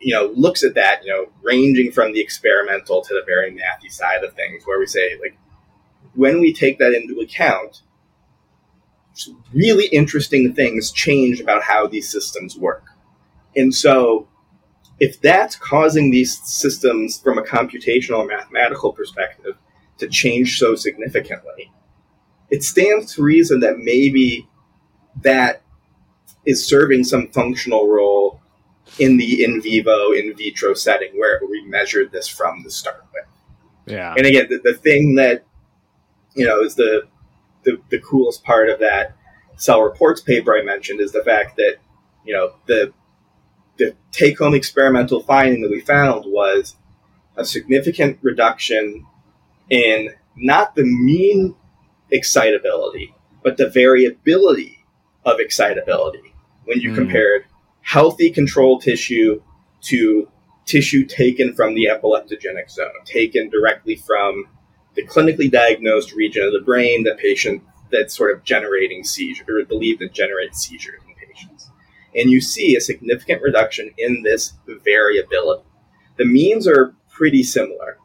[0.00, 3.90] you know, looks at that, you know, ranging from the experimental to the very mathy
[3.90, 5.36] side of things, where we say like,
[6.14, 7.82] when we take that into account,
[9.52, 12.84] really interesting things change about how these systems work,
[13.56, 14.28] and so.
[15.00, 19.56] If that's causing these systems from a computational mathematical perspective
[19.98, 21.72] to change so significantly,
[22.50, 24.46] it stands to reason that maybe
[25.22, 25.62] that
[26.46, 28.41] is serving some functional role
[28.98, 33.24] in the in vivo, in vitro setting where we measured this from the start with.
[33.94, 34.14] Yeah.
[34.16, 35.44] And again, the, the thing that,
[36.34, 37.02] you know, is the,
[37.64, 39.16] the, the coolest part of that
[39.56, 41.76] cell reports paper I mentioned is the fact that,
[42.24, 42.92] you know, the,
[43.78, 46.76] the take home experimental finding that we found was
[47.36, 49.06] a significant reduction
[49.70, 51.54] in not the mean
[52.10, 54.84] excitability, but the variability
[55.24, 56.34] of excitability
[56.64, 56.94] when you mm.
[56.94, 57.46] compared
[57.82, 59.42] healthy control tissue
[59.82, 60.28] to
[60.64, 64.46] tissue taken from the epileptogenic zone, taken directly from
[64.94, 69.64] the clinically diagnosed region of the brain, the patient that's sort of generating seizures or
[69.64, 71.70] believed to generate seizures in patients.
[72.14, 75.64] And you see a significant reduction in this variability.
[76.16, 77.98] The means are pretty similar,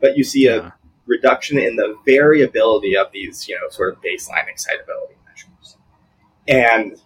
[0.00, 0.74] but you see a
[1.06, 5.76] reduction in the variability of these, you know, sort of baseline excitability measures.
[6.46, 7.00] And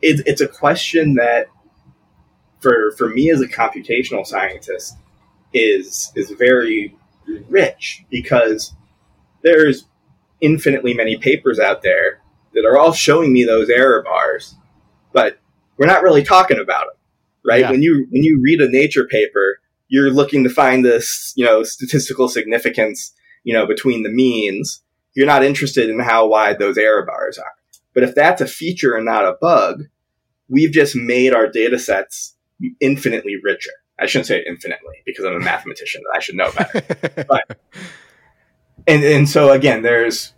[0.00, 1.48] it, it's a question that,
[2.60, 4.96] for for me as a computational scientist,
[5.52, 6.96] is is very
[7.48, 8.74] rich because
[9.42, 9.86] there's
[10.40, 12.20] infinitely many papers out there
[12.54, 14.54] that are all showing me those error bars,
[15.12, 15.38] but
[15.76, 16.96] we're not really talking about them,
[17.44, 17.60] right?
[17.60, 17.70] Yeah.
[17.70, 21.62] When you when you read a Nature paper, you're looking to find this, you know,
[21.62, 23.12] statistical significance,
[23.44, 24.82] you know, between the means.
[25.14, 27.52] You're not interested in how wide those error bars are.
[27.98, 29.82] But if that's a feature and not a bug,
[30.48, 32.36] we've just made our data sets
[32.78, 33.72] infinitely richer.
[33.98, 36.00] I shouldn't say infinitely because I'm a mathematician.
[36.14, 37.26] I should know better.
[37.28, 37.58] but
[38.86, 40.32] and and so again, there's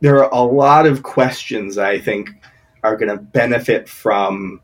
[0.00, 2.30] there are a lot of questions I think
[2.82, 4.60] are going to benefit from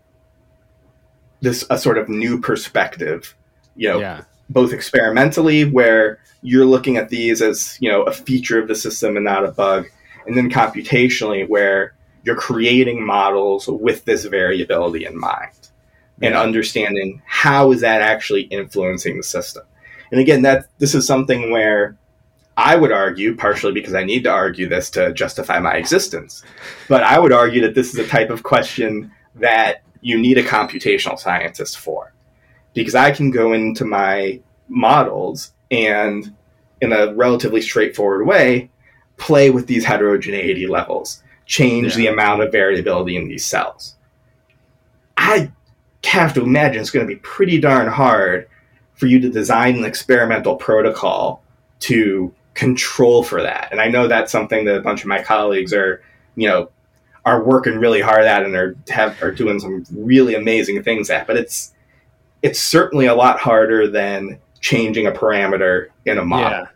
[1.40, 3.36] this a sort of new perspective,
[3.76, 4.22] you know, yeah.
[4.50, 9.14] both experimentally where you're looking at these as, you know, a feature of the system
[9.14, 9.86] and not a bug,
[10.26, 11.94] and then computationally where
[12.24, 15.70] you're creating models with this variability in mind
[16.18, 16.28] yeah.
[16.28, 19.64] and understanding how is that actually influencing the system.
[20.10, 21.96] And again, that this is something where
[22.56, 26.44] I would argue, partially because I need to argue this to justify my existence,
[26.88, 30.42] but I would argue that this is a type of question that you need a
[30.42, 32.12] computational scientist for.
[32.74, 36.34] Because I can go into my models and,
[36.80, 38.70] in a relatively straightforward way,
[39.16, 41.96] play with these heterogeneity levels, change yeah.
[41.96, 43.94] the amount of variability in these cells.
[45.16, 45.52] I
[46.04, 48.48] have to imagine it's going to be pretty darn hard
[48.94, 51.42] for you to design an experimental protocol
[51.80, 53.68] to control for that.
[53.70, 56.02] And I know that's something that a bunch of my colleagues are,
[56.36, 56.70] you know,
[57.24, 61.26] are working really hard at and are have are doing some really amazing things at.
[61.26, 61.72] But it's
[62.42, 66.50] it's certainly a lot harder than changing a parameter in a model.
[66.50, 66.66] Yeah.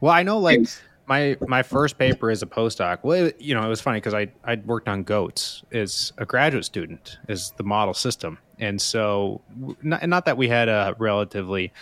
[0.00, 0.66] Well, I know like
[1.06, 2.98] my my first paper as a postdoc.
[3.02, 6.26] Well, it, you know, it was funny because I I worked on goats as a
[6.26, 9.40] graduate student as the model system, and so
[9.82, 11.72] not, not that we had a relatively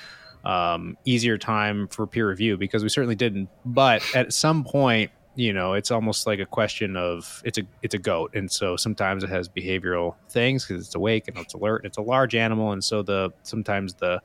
[0.44, 3.48] um, easier time for peer review because we certainly didn't.
[3.64, 7.94] But at some point, you know it's almost like a question of it's a it's
[7.94, 11.84] a goat and so sometimes it has behavioral things because it's awake and it's alert
[11.84, 14.20] it's a large animal and so the sometimes the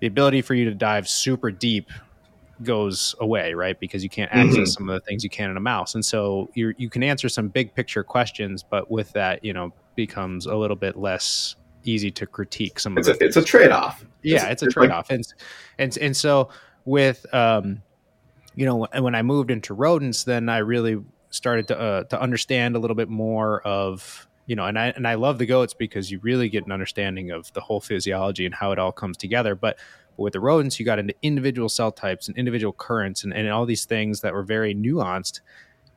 [0.00, 1.90] the ability for you to dive super deep
[2.62, 4.64] goes away right because you can't access mm-hmm.
[4.64, 7.28] some of the things you can in a mouse and so you you can answer
[7.28, 12.10] some big picture questions but with that you know becomes a little bit less easy
[12.10, 15.18] to critique some it's of a, it's a trade-off yeah it's, it's a trade-off like-
[15.18, 15.34] and
[15.78, 16.48] and and so
[16.84, 17.82] with um
[18.56, 20.98] you know, when I moved into rodents, then I really
[21.30, 25.08] started to uh, to understand a little bit more of you know, and I and
[25.08, 28.54] I love the goats because you really get an understanding of the whole physiology and
[28.54, 29.54] how it all comes together.
[29.54, 29.78] But, but
[30.16, 33.66] with the rodents, you got into individual cell types and individual currents and, and all
[33.66, 35.40] these things that were very nuanced.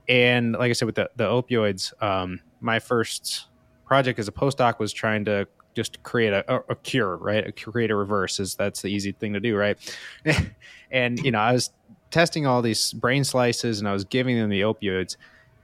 [0.10, 3.48] And like I said, with the, the opioids, um, my first
[3.86, 7.48] project as a postdoc was trying to just create a, a, cure, right?
[7.48, 9.78] A create a reverse is that's the easy thing to do, right?
[10.92, 11.72] and you know, I was
[12.10, 15.18] testing all these brain slices and I was giving them the opioids,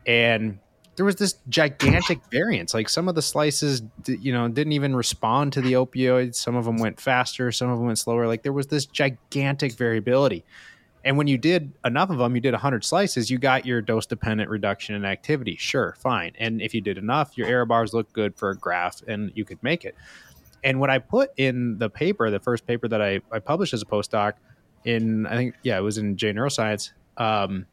[0.05, 0.59] and
[0.95, 2.73] there was this gigantic variance.
[2.73, 6.35] Like some of the slices, you know, didn't even respond to the opioids.
[6.35, 8.27] Some of them went faster, some of them went slower.
[8.27, 10.43] Like there was this gigantic variability.
[11.05, 14.05] And when you did enough of them, you did 100 slices, you got your dose
[14.05, 15.57] dependent reduction in activity.
[15.57, 16.31] Sure, fine.
[16.37, 19.43] And if you did enough, your error bars look good for a graph and you
[19.43, 19.95] could make it.
[20.63, 23.81] And what I put in the paper, the first paper that I, I published as
[23.81, 24.33] a postdoc
[24.85, 27.65] in, I think, yeah, it was in J Neuroscience, um,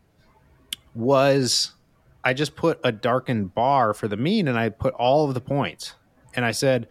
[0.95, 1.73] was
[2.25, 5.41] I just put a darkened bar for the mean and I put all of the
[5.41, 5.95] points.
[6.35, 6.89] And I said,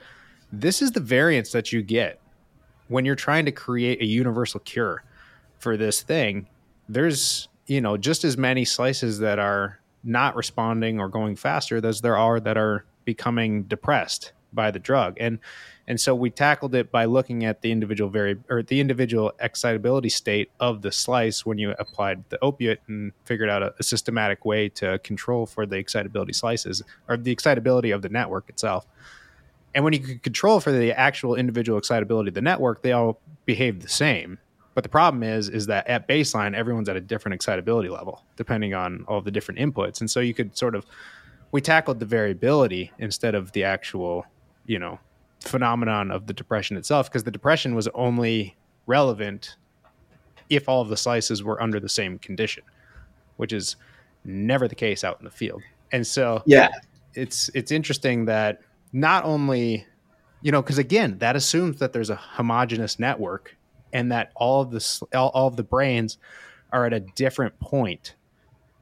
[0.51, 2.19] this is the variance that you get
[2.87, 5.03] when you're trying to create a universal cure
[5.59, 6.47] for this thing.
[6.87, 12.01] There's, you know, just as many slices that are not responding or going faster as
[12.01, 15.17] there are that are becoming depressed by the drug.
[15.19, 15.39] And
[15.87, 20.09] and so we tackled it by looking at the individual vari- or the individual excitability
[20.09, 24.45] state of the slice when you applied the opiate and figured out a, a systematic
[24.45, 28.85] way to control for the excitability slices or the excitability of the network itself.
[29.73, 33.19] And when you could control for the actual individual excitability of the network, they all
[33.45, 34.37] behave the same.
[34.75, 38.73] But the problem is, is that at baseline, everyone's at a different excitability level depending
[38.73, 39.99] on all the different inputs.
[39.99, 40.85] And so you could sort of,
[41.51, 44.25] we tackled the variability instead of the actual,
[44.69, 44.99] you know,
[45.41, 48.55] phenomenon of the depression itself because the depression was only
[48.85, 49.55] relevant
[50.47, 52.63] if all of the slices were under the same condition,
[53.37, 53.77] which is
[54.23, 55.63] never the case out in the field.
[55.91, 56.69] And so yeah,
[57.15, 58.61] it's it's interesting that
[58.93, 59.87] not only
[60.43, 63.57] you know because again that assumes that there's a homogeneous network
[63.91, 66.19] and that all of the all, all of the brains
[66.71, 68.13] are at a different point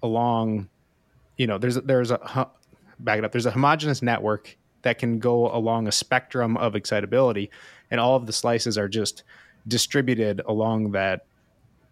[0.03, 0.67] along
[1.38, 2.49] you know there's there's a
[2.99, 4.57] back it up there's a homogeneous network
[4.88, 7.51] that can go along a spectrum of excitability,
[7.91, 9.23] and all of the slices are just
[9.67, 11.25] distributed along that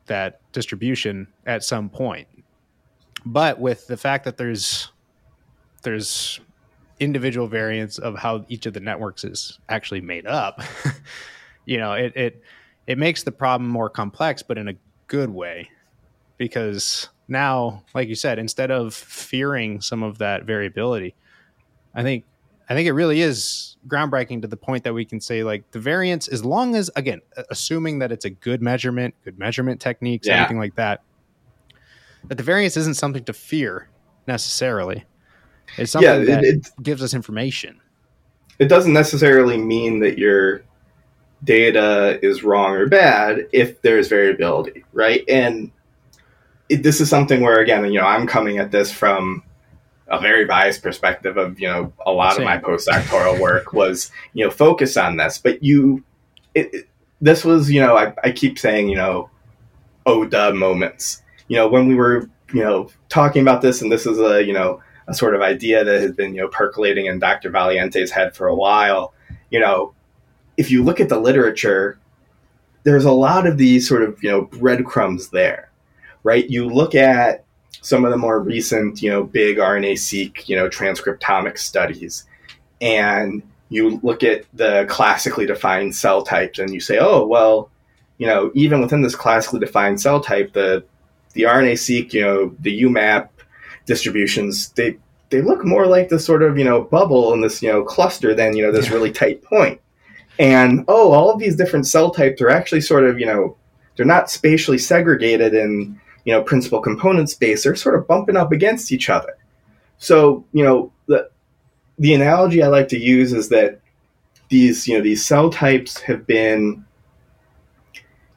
[0.05, 2.25] that distribution at some point.
[3.25, 4.93] But with the fact that there's
[5.83, 6.39] there's
[7.01, 10.61] individual variants of how each of the networks is actually made up,
[11.65, 12.41] you know, it it
[12.87, 14.75] it makes the problem more complex, but in a
[15.07, 15.69] good way,
[16.37, 21.13] because now, like you said, instead of fearing some of that variability,
[21.93, 22.23] I think
[22.69, 25.79] I think it really is groundbreaking to the point that we can say like the
[25.79, 30.35] variance, as long as again, assuming that it's a good measurement, good measurement techniques, yeah.
[30.35, 31.01] everything like that,
[32.27, 33.89] that the variance isn't something to fear
[34.27, 35.03] necessarily.
[35.77, 37.79] It's something yeah, it, that it, gives us information.
[38.59, 40.63] It doesn't necessarily mean that your
[41.43, 45.23] data is wrong or bad if there's variability, right?
[45.27, 45.71] And
[46.69, 49.43] it, this is something where again, you know, I'm coming at this from
[50.07, 52.41] a very biased perspective of you know a lot Same.
[52.41, 55.37] of my postdoctoral work was you know focus on this.
[55.37, 56.03] But you
[56.53, 56.89] it, it,
[57.21, 59.29] this was you know I, I keep saying you know
[60.05, 61.23] oh duh moments.
[61.47, 64.53] You know when we were you know talking about this and this is a you
[64.53, 68.35] know a sort of idea that has been you know percolating in dr valiante's head
[68.35, 69.13] for a while
[69.51, 69.93] you know
[70.57, 71.99] if you look at the literature
[72.83, 75.69] there's a lot of these sort of you know breadcrumbs there
[76.25, 76.49] right?
[76.49, 77.44] You look at
[77.85, 82.25] some of the more recent, you know, big RNA-seq, you know, transcriptomic studies,
[82.81, 87.69] and you look at the classically defined cell types, and you say, oh, well,
[88.17, 90.83] you know, even within this classically defined cell type, the
[91.33, 93.29] the RNA-seq, you know, the UMAP
[93.85, 94.97] distributions, they
[95.29, 98.33] they look more like this sort of you know bubble in this you know cluster
[98.33, 98.93] than you know this yeah.
[98.93, 99.79] really tight point.
[100.39, 103.55] And oh, all of these different cell types are actually sort of you know
[103.95, 108.51] they're not spatially segregated in you know, principal component space, they're sort of bumping up
[108.51, 109.37] against each other.
[109.97, 111.29] So, you know, the
[111.97, 113.79] the analogy I like to use is that
[114.49, 116.85] these, you know, these cell types have been,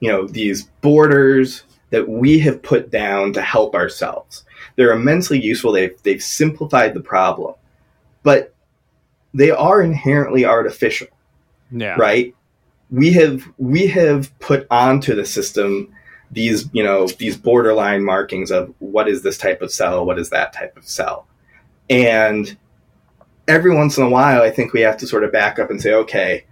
[0.00, 4.44] you know, these borders that we have put down to help ourselves.
[4.76, 5.72] They're immensely useful.
[5.72, 7.54] They've they've simplified the problem,
[8.22, 8.54] but
[9.34, 11.08] they are inherently artificial.
[11.70, 11.96] Yeah.
[11.98, 12.34] Right.
[12.90, 15.92] We have we have put onto the system
[16.30, 20.30] these you know these borderline markings of what is this type of cell what is
[20.30, 21.26] that type of cell.
[21.90, 22.56] And
[23.46, 25.80] every once in a while i think we have to sort of back up and
[25.80, 26.44] say okay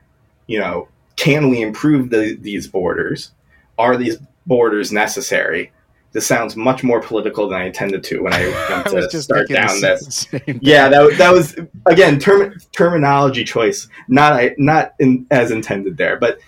[0.46, 3.32] you know can we improve the, these borders?
[3.78, 5.72] Are these borders necessary?
[6.12, 9.24] This sounds much more political than I intended to when I went I to just
[9.24, 10.28] start down this.
[10.60, 11.56] Yeah, that was- that was
[11.86, 16.38] again term, terminology choice, not I not in, as intended there, but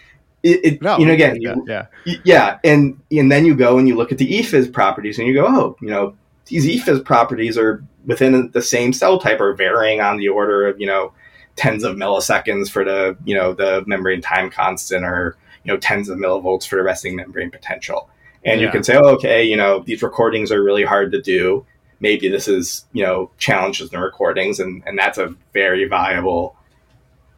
[0.49, 1.87] it, it No, you know again you, yeah.
[2.25, 5.35] Yeah, and and then you go and you look at the E properties, and you
[5.35, 10.01] go, oh, you know, these E properties are within the same cell type, are varying
[10.01, 11.13] on the order of you know
[11.57, 16.09] tens of milliseconds for the you know the membrane time constant, or you know tens
[16.09, 18.09] of millivolts for the resting membrane potential.
[18.45, 21.67] And you can say, oh, okay, you know, these recordings are really hard to do.
[22.01, 26.57] Maybe this is you know challenges in the recordings, and and that's a very viable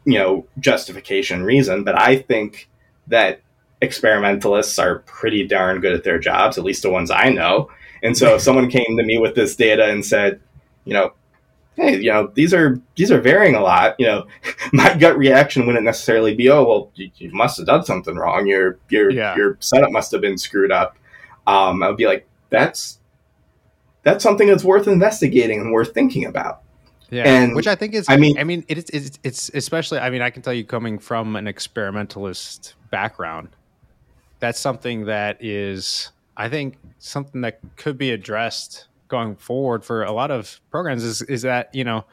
[0.05, 1.83] you know justification reason.
[1.83, 2.69] But I think
[3.07, 3.41] that
[3.81, 7.69] experimentalists are pretty darn good at their jobs, at least the ones I know.
[8.03, 10.39] And so if someone came to me with this data and said,
[10.85, 11.13] you know,
[11.75, 14.27] hey, you know, these are these are varying a lot, you know,
[14.73, 18.47] my gut reaction wouldn't necessarily be, oh, well, you, you must have done something wrong.
[18.47, 19.35] Your your Yeah.
[19.35, 20.97] your setup must have been screwed up.
[21.47, 22.99] Um, I would be like, that's
[24.03, 26.61] that's something that's worth investigating and worth thinking about.
[27.11, 28.05] Yeah, And, which I think is.
[28.07, 29.99] I mean, I mean, it's, it's it's especially.
[29.99, 33.49] I mean, I can tell you, coming from an experimentalist background,
[34.39, 40.11] that's something that is, I think, something that could be addressed going forward for a
[40.11, 41.03] lot of programs.
[41.03, 42.05] Is is that you know,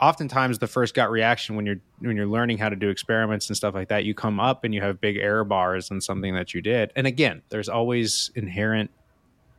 [0.00, 3.56] oftentimes the first gut reaction when you're when you're learning how to do experiments and
[3.56, 6.54] stuff like that, you come up and you have big error bars on something that
[6.54, 6.92] you did.
[6.96, 8.90] And again, there's always inherent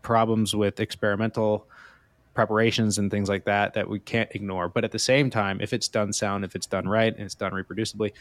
[0.02, 1.68] problems with experimental
[2.34, 4.70] preparations and things like that that we can't ignore.
[4.70, 7.36] But at the same time, if it's done sound, if it's done right, and it's
[7.36, 8.14] done reproducibly,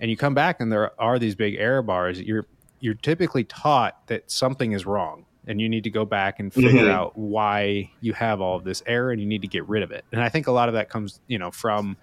[0.00, 2.46] and you come back and there are these big error bars, you're
[2.80, 6.84] you're typically taught that something is wrong, and you need to go back and figure
[6.84, 6.90] Mhm.
[6.90, 9.90] out why you have all of this error, and you need to get rid of
[9.90, 10.04] it.
[10.12, 11.96] And I think a lot of that comes, you know, from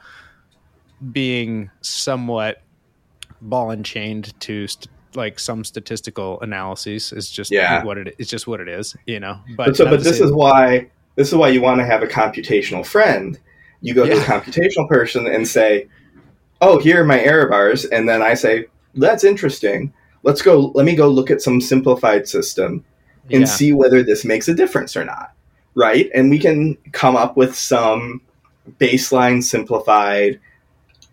[1.12, 2.62] being somewhat
[3.42, 7.84] ball and chained to st- like some statistical analyses is just Yeah.
[7.84, 9.40] what it it's just what it is, you know.
[9.56, 12.08] But, But so, but this is why this is why you want to have a
[12.08, 13.40] computational friend.
[13.82, 15.88] You go to a computational person and say,
[16.62, 19.94] "Oh, here are my error bars," and then I say, "That's interesting.
[20.24, 20.72] Let's go.
[20.76, 22.84] Let me go look at some simplified system
[23.32, 23.46] and yeah.
[23.46, 25.32] see whether this makes a difference or not."
[25.76, 26.10] Right?
[26.14, 28.22] And we can come up with some
[28.80, 30.40] baseline simplified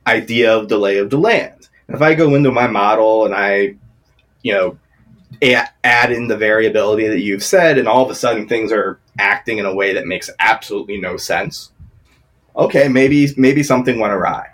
[0.06, 1.68] idea of delay of the land.
[1.88, 3.74] If I go into my model and I,
[4.42, 4.78] you know,
[5.42, 8.98] a- add in the variability that you've said, and all of a sudden things are
[9.18, 11.72] acting in a way that makes absolutely no sense.
[12.56, 14.48] Okay, maybe maybe something went awry.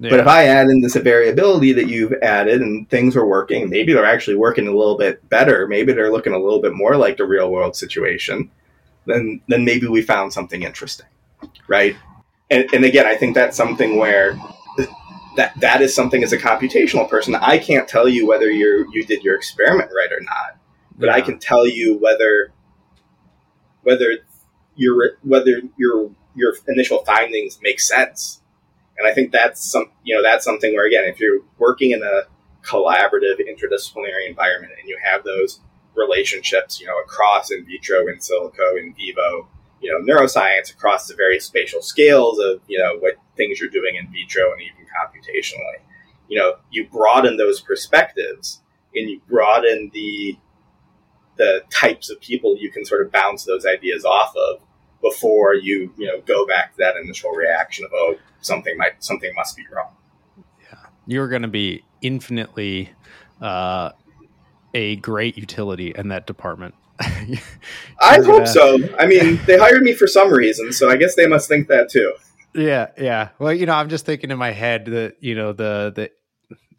[0.00, 3.92] But if I add in this variability that you've added and things are working, maybe
[3.92, 5.68] they're actually working a little bit better.
[5.68, 8.50] Maybe they're looking a little bit more like the real world situation.
[9.06, 11.06] Then then maybe we found something interesting,
[11.68, 11.96] right?
[12.50, 14.38] And, and again, I think that's something where
[15.36, 17.34] that that is something as a computational person.
[17.34, 20.58] I can't tell you whether you you did your experiment right or not,
[20.98, 22.52] but I can tell you whether
[23.82, 24.18] whether
[24.76, 28.40] your whether your your initial findings make sense.
[28.96, 32.02] And I think that's some you know that's something where again, if you're working in
[32.02, 32.22] a
[32.62, 35.60] collaborative interdisciplinary environment and you have those
[35.94, 39.48] relationships, you know, across in vitro, in silico, in vivo,
[39.80, 43.96] you know, neuroscience across the various spatial scales of, you know, what things you're doing
[43.96, 45.80] in vitro and even computationally.
[46.28, 48.62] You know, you broaden those perspectives
[48.94, 50.38] and you broaden the
[51.36, 54.60] the types of people you can sort of bounce those ideas off of
[55.02, 59.32] before you, you know, go back to that initial reaction of, oh, something might something
[59.34, 59.92] must be wrong.
[60.60, 62.92] Yeah, you're going to be infinitely
[63.40, 63.90] uh,
[64.74, 66.74] a great utility in that department.
[67.00, 68.78] I hope so.
[68.98, 71.88] I mean, they hired me for some reason, so I guess they must think that
[71.88, 72.14] too.
[72.54, 73.30] Yeah, yeah.
[73.38, 76.10] Well, you know, I'm just thinking in my head that you know the the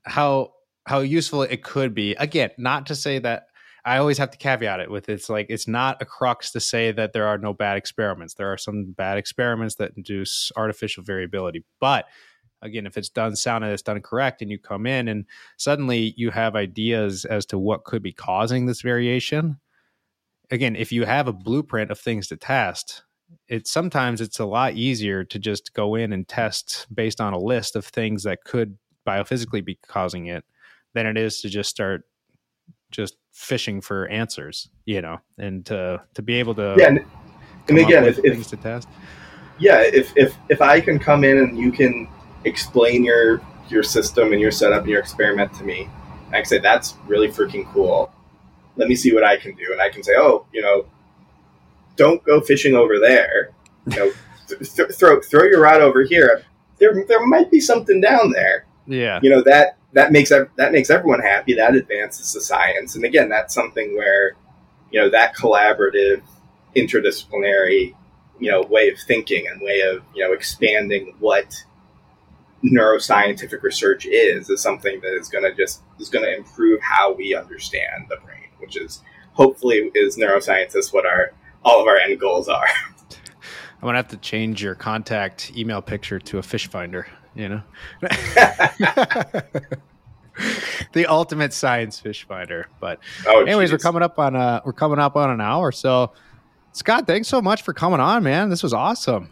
[0.03, 0.53] how
[0.85, 2.13] how useful it could be.
[2.13, 3.47] Again, not to say that
[3.85, 6.91] I always have to caveat it with it's like it's not a crux to say
[6.91, 8.33] that there are no bad experiments.
[8.33, 12.05] There are some bad experiments that induce artificial variability, but
[12.63, 15.25] again, if it's done sound and it's done correct, and you come in and
[15.57, 19.59] suddenly you have ideas as to what could be causing this variation.
[20.49, 23.03] Again, if you have a blueprint of things to test,
[23.47, 27.39] it's sometimes it's a lot easier to just go in and test based on a
[27.39, 28.77] list of things that could
[29.07, 30.43] biophysically be causing it
[30.93, 32.03] than it is to just start
[32.91, 37.05] just fishing for answers, you know, and to to be able to Yeah, and,
[37.67, 38.87] and again, if, if to test.
[39.59, 42.07] yeah, if, if if I can come in and you can
[42.45, 45.89] explain your your system and your setup and your experiment to me,
[46.29, 48.11] I can say that's really freaking cool.
[48.77, 50.85] Let me see what I can do, and I can say, oh, you know,
[51.97, 53.51] don't go fishing over there.
[53.87, 54.11] You know,
[54.47, 56.43] th- th- throw throw your rod over here.
[56.79, 58.65] There there might be something down there.
[58.87, 59.19] Yeah.
[59.23, 61.55] you know that that makes that makes everyone happy.
[61.55, 64.35] That advances the science, and again, that's something where
[64.91, 66.21] you know that collaborative,
[66.75, 67.95] interdisciplinary,
[68.39, 71.63] you know, way of thinking and way of you know expanding what
[72.63, 77.13] neuroscientific research is is something that is going to just is going to improve how
[77.13, 81.31] we understand the brain, which is hopefully is neuroscientists what our
[81.63, 82.67] all of our end goals are.
[83.09, 87.07] I'm gonna have to change your contact email picture to a fish finder.
[87.35, 87.61] You know,
[90.93, 92.67] the ultimate science fish finder.
[92.79, 93.73] But oh, anyways, geez.
[93.73, 95.71] we're coming up on uh we're coming up on an hour.
[95.71, 96.11] So
[96.71, 98.49] Scott, thanks so much for coming on, man.
[98.49, 99.31] This was awesome.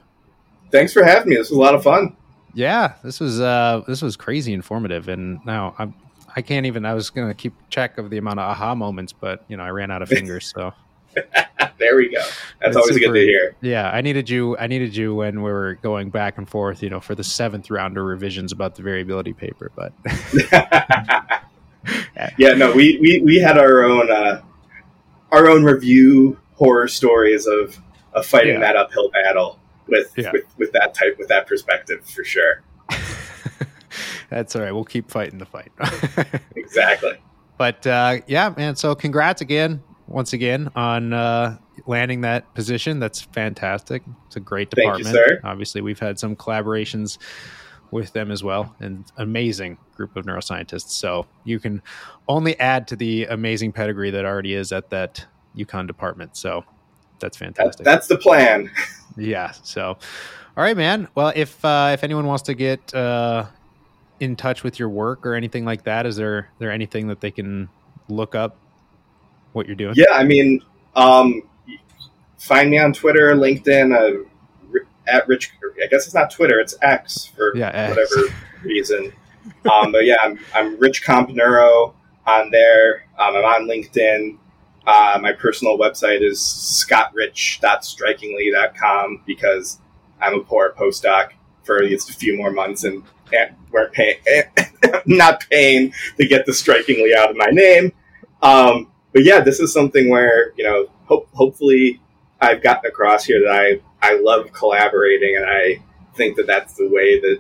[0.72, 1.36] Thanks for having me.
[1.36, 2.16] This was a lot of fun.
[2.54, 5.94] Yeah, this was uh this was crazy informative, and now I'm
[6.36, 6.86] I can't even.
[6.86, 9.70] I was gonna keep check of the amount of aha moments, but you know I
[9.70, 10.52] ran out of fingers.
[10.54, 10.74] So
[11.80, 12.20] there we go.
[12.20, 13.56] That's, That's always super, good to hear.
[13.62, 14.58] Yeah, I needed you.
[14.58, 16.84] I needed you when we were going back and forth.
[16.84, 19.72] You know, for the seventh round of revisions about the variability paper.
[19.76, 19.94] But
[22.38, 24.42] yeah, no, we we we had our own uh,
[25.32, 27.78] our own review horror stories of
[28.14, 28.60] of fighting yeah.
[28.60, 30.32] that uphill battle with, yeah.
[30.32, 32.62] with with that type with that perspective for sure.
[34.30, 34.72] That's all right.
[34.72, 35.72] We'll keep fighting the fight.
[36.56, 37.18] exactly.
[37.58, 38.76] But uh, yeah, man.
[38.76, 43.00] So congrats again, once again, on uh, landing that position.
[43.00, 44.04] That's fantastic.
[44.28, 45.06] It's a great department.
[45.06, 45.42] Thank you, sir.
[45.44, 47.18] Obviously, we've had some collaborations
[47.92, 50.90] with them as well, and amazing group of neuroscientists.
[50.90, 51.82] So you can
[52.28, 56.36] only add to the amazing pedigree that already is at that UConn department.
[56.36, 56.66] So
[57.20, 57.86] that's fantastic.
[57.86, 58.72] that's the plan.
[59.18, 59.52] yeah.
[59.52, 59.98] So,
[60.58, 61.08] all right, man.
[61.16, 63.46] Well, if uh, if anyone wants to get uh,
[64.20, 67.32] in touch with your work or anything like that, is there there anything that they
[67.32, 67.70] can
[68.10, 68.58] look up
[69.54, 69.94] what you're doing?
[69.96, 70.62] Yeah, I mean,
[70.96, 71.44] um,
[72.44, 74.20] find me on Twitter, LinkedIn, uh,
[75.08, 75.54] at Rich.
[75.82, 77.96] I guess it's not Twitter; it's X for yeah, X.
[77.96, 79.12] whatever reason.
[79.72, 83.06] Um, but yeah, I'm, I'm Rich Comp Neuro on there.
[83.18, 84.38] Um, I'm on LinkedIn.
[84.86, 89.80] Uh, my personal website is scottrich.strikingly.com because
[90.22, 91.32] I'm a poor postdoc
[91.64, 93.04] for at least a few more months and
[93.72, 94.18] weren't paying,
[95.06, 97.94] not paying to get the strikingly out of my name.
[98.42, 102.02] Um, but yeah, this is something where you know, hope, hopefully,
[102.44, 105.82] I've gotten across here that I I love collaborating, and I
[106.16, 107.40] think that that's the way that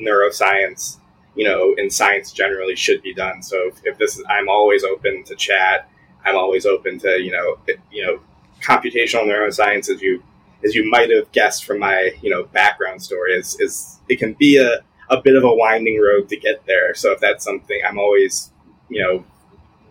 [0.00, 0.98] neuroscience,
[1.34, 3.42] you know, in science generally should be done.
[3.42, 5.88] So if, if this is, I'm always open to chat
[6.24, 7.58] I'm always open to you know
[7.90, 8.20] you know
[8.60, 10.22] computational neuroscience as you
[10.64, 14.34] as you might have guessed from my you know background story is is it can
[14.34, 14.80] be a,
[15.10, 16.94] a bit of a winding road to get there.
[16.94, 18.52] So if that's something I'm always
[18.88, 19.24] you know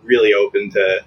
[0.02, 1.04] really open to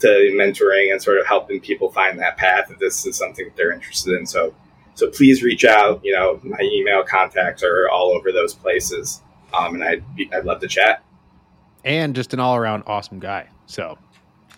[0.00, 3.56] to mentoring and sort of helping people find that path if this is something that
[3.56, 4.26] they're interested in.
[4.26, 4.54] So
[4.94, 6.00] so please reach out.
[6.04, 9.22] You know, my email contacts are all over those places,
[9.52, 11.02] um, and I'd be, I'd love to chat.
[11.84, 13.48] And just an all around awesome guy.
[13.66, 13.98] So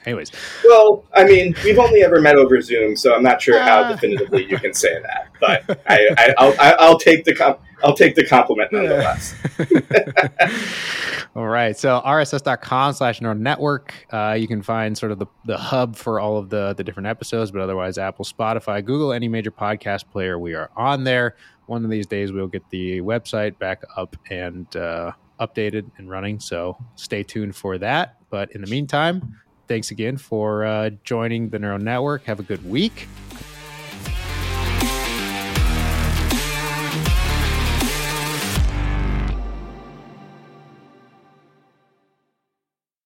[0.06, 0.32] anyways.
[0.64, 3.92] Well, I mean, we've only ever met over Zoom, so I'm not sure how ah.
[3.92, 5.30] definitively you can say that.
[5.40, 9.34] But I, I, will I'll take the comp- I'll take the compliment nonetheless.
[11.36, 11.76] all right.
[11.76, 13.92] So rss.com slash neural network.
[14.10, 17.06] Uh, you can find sort of the, the hub for all of the, the different
[17.06, 21.36] episodes, but otherwise Apple, Spotify, Google, any major podcast player, we are on there.
[21.66, 26.40] One of these days we'll get the website back up and uh, updated and running.
[26.40, 28.16] So stay tuned for that.
[28.30, 29.36] But in the meantime,
[29.66, 32.24] thanks again for uh, joining the Neuro Network.
[32.24, 33.08] Have a good week.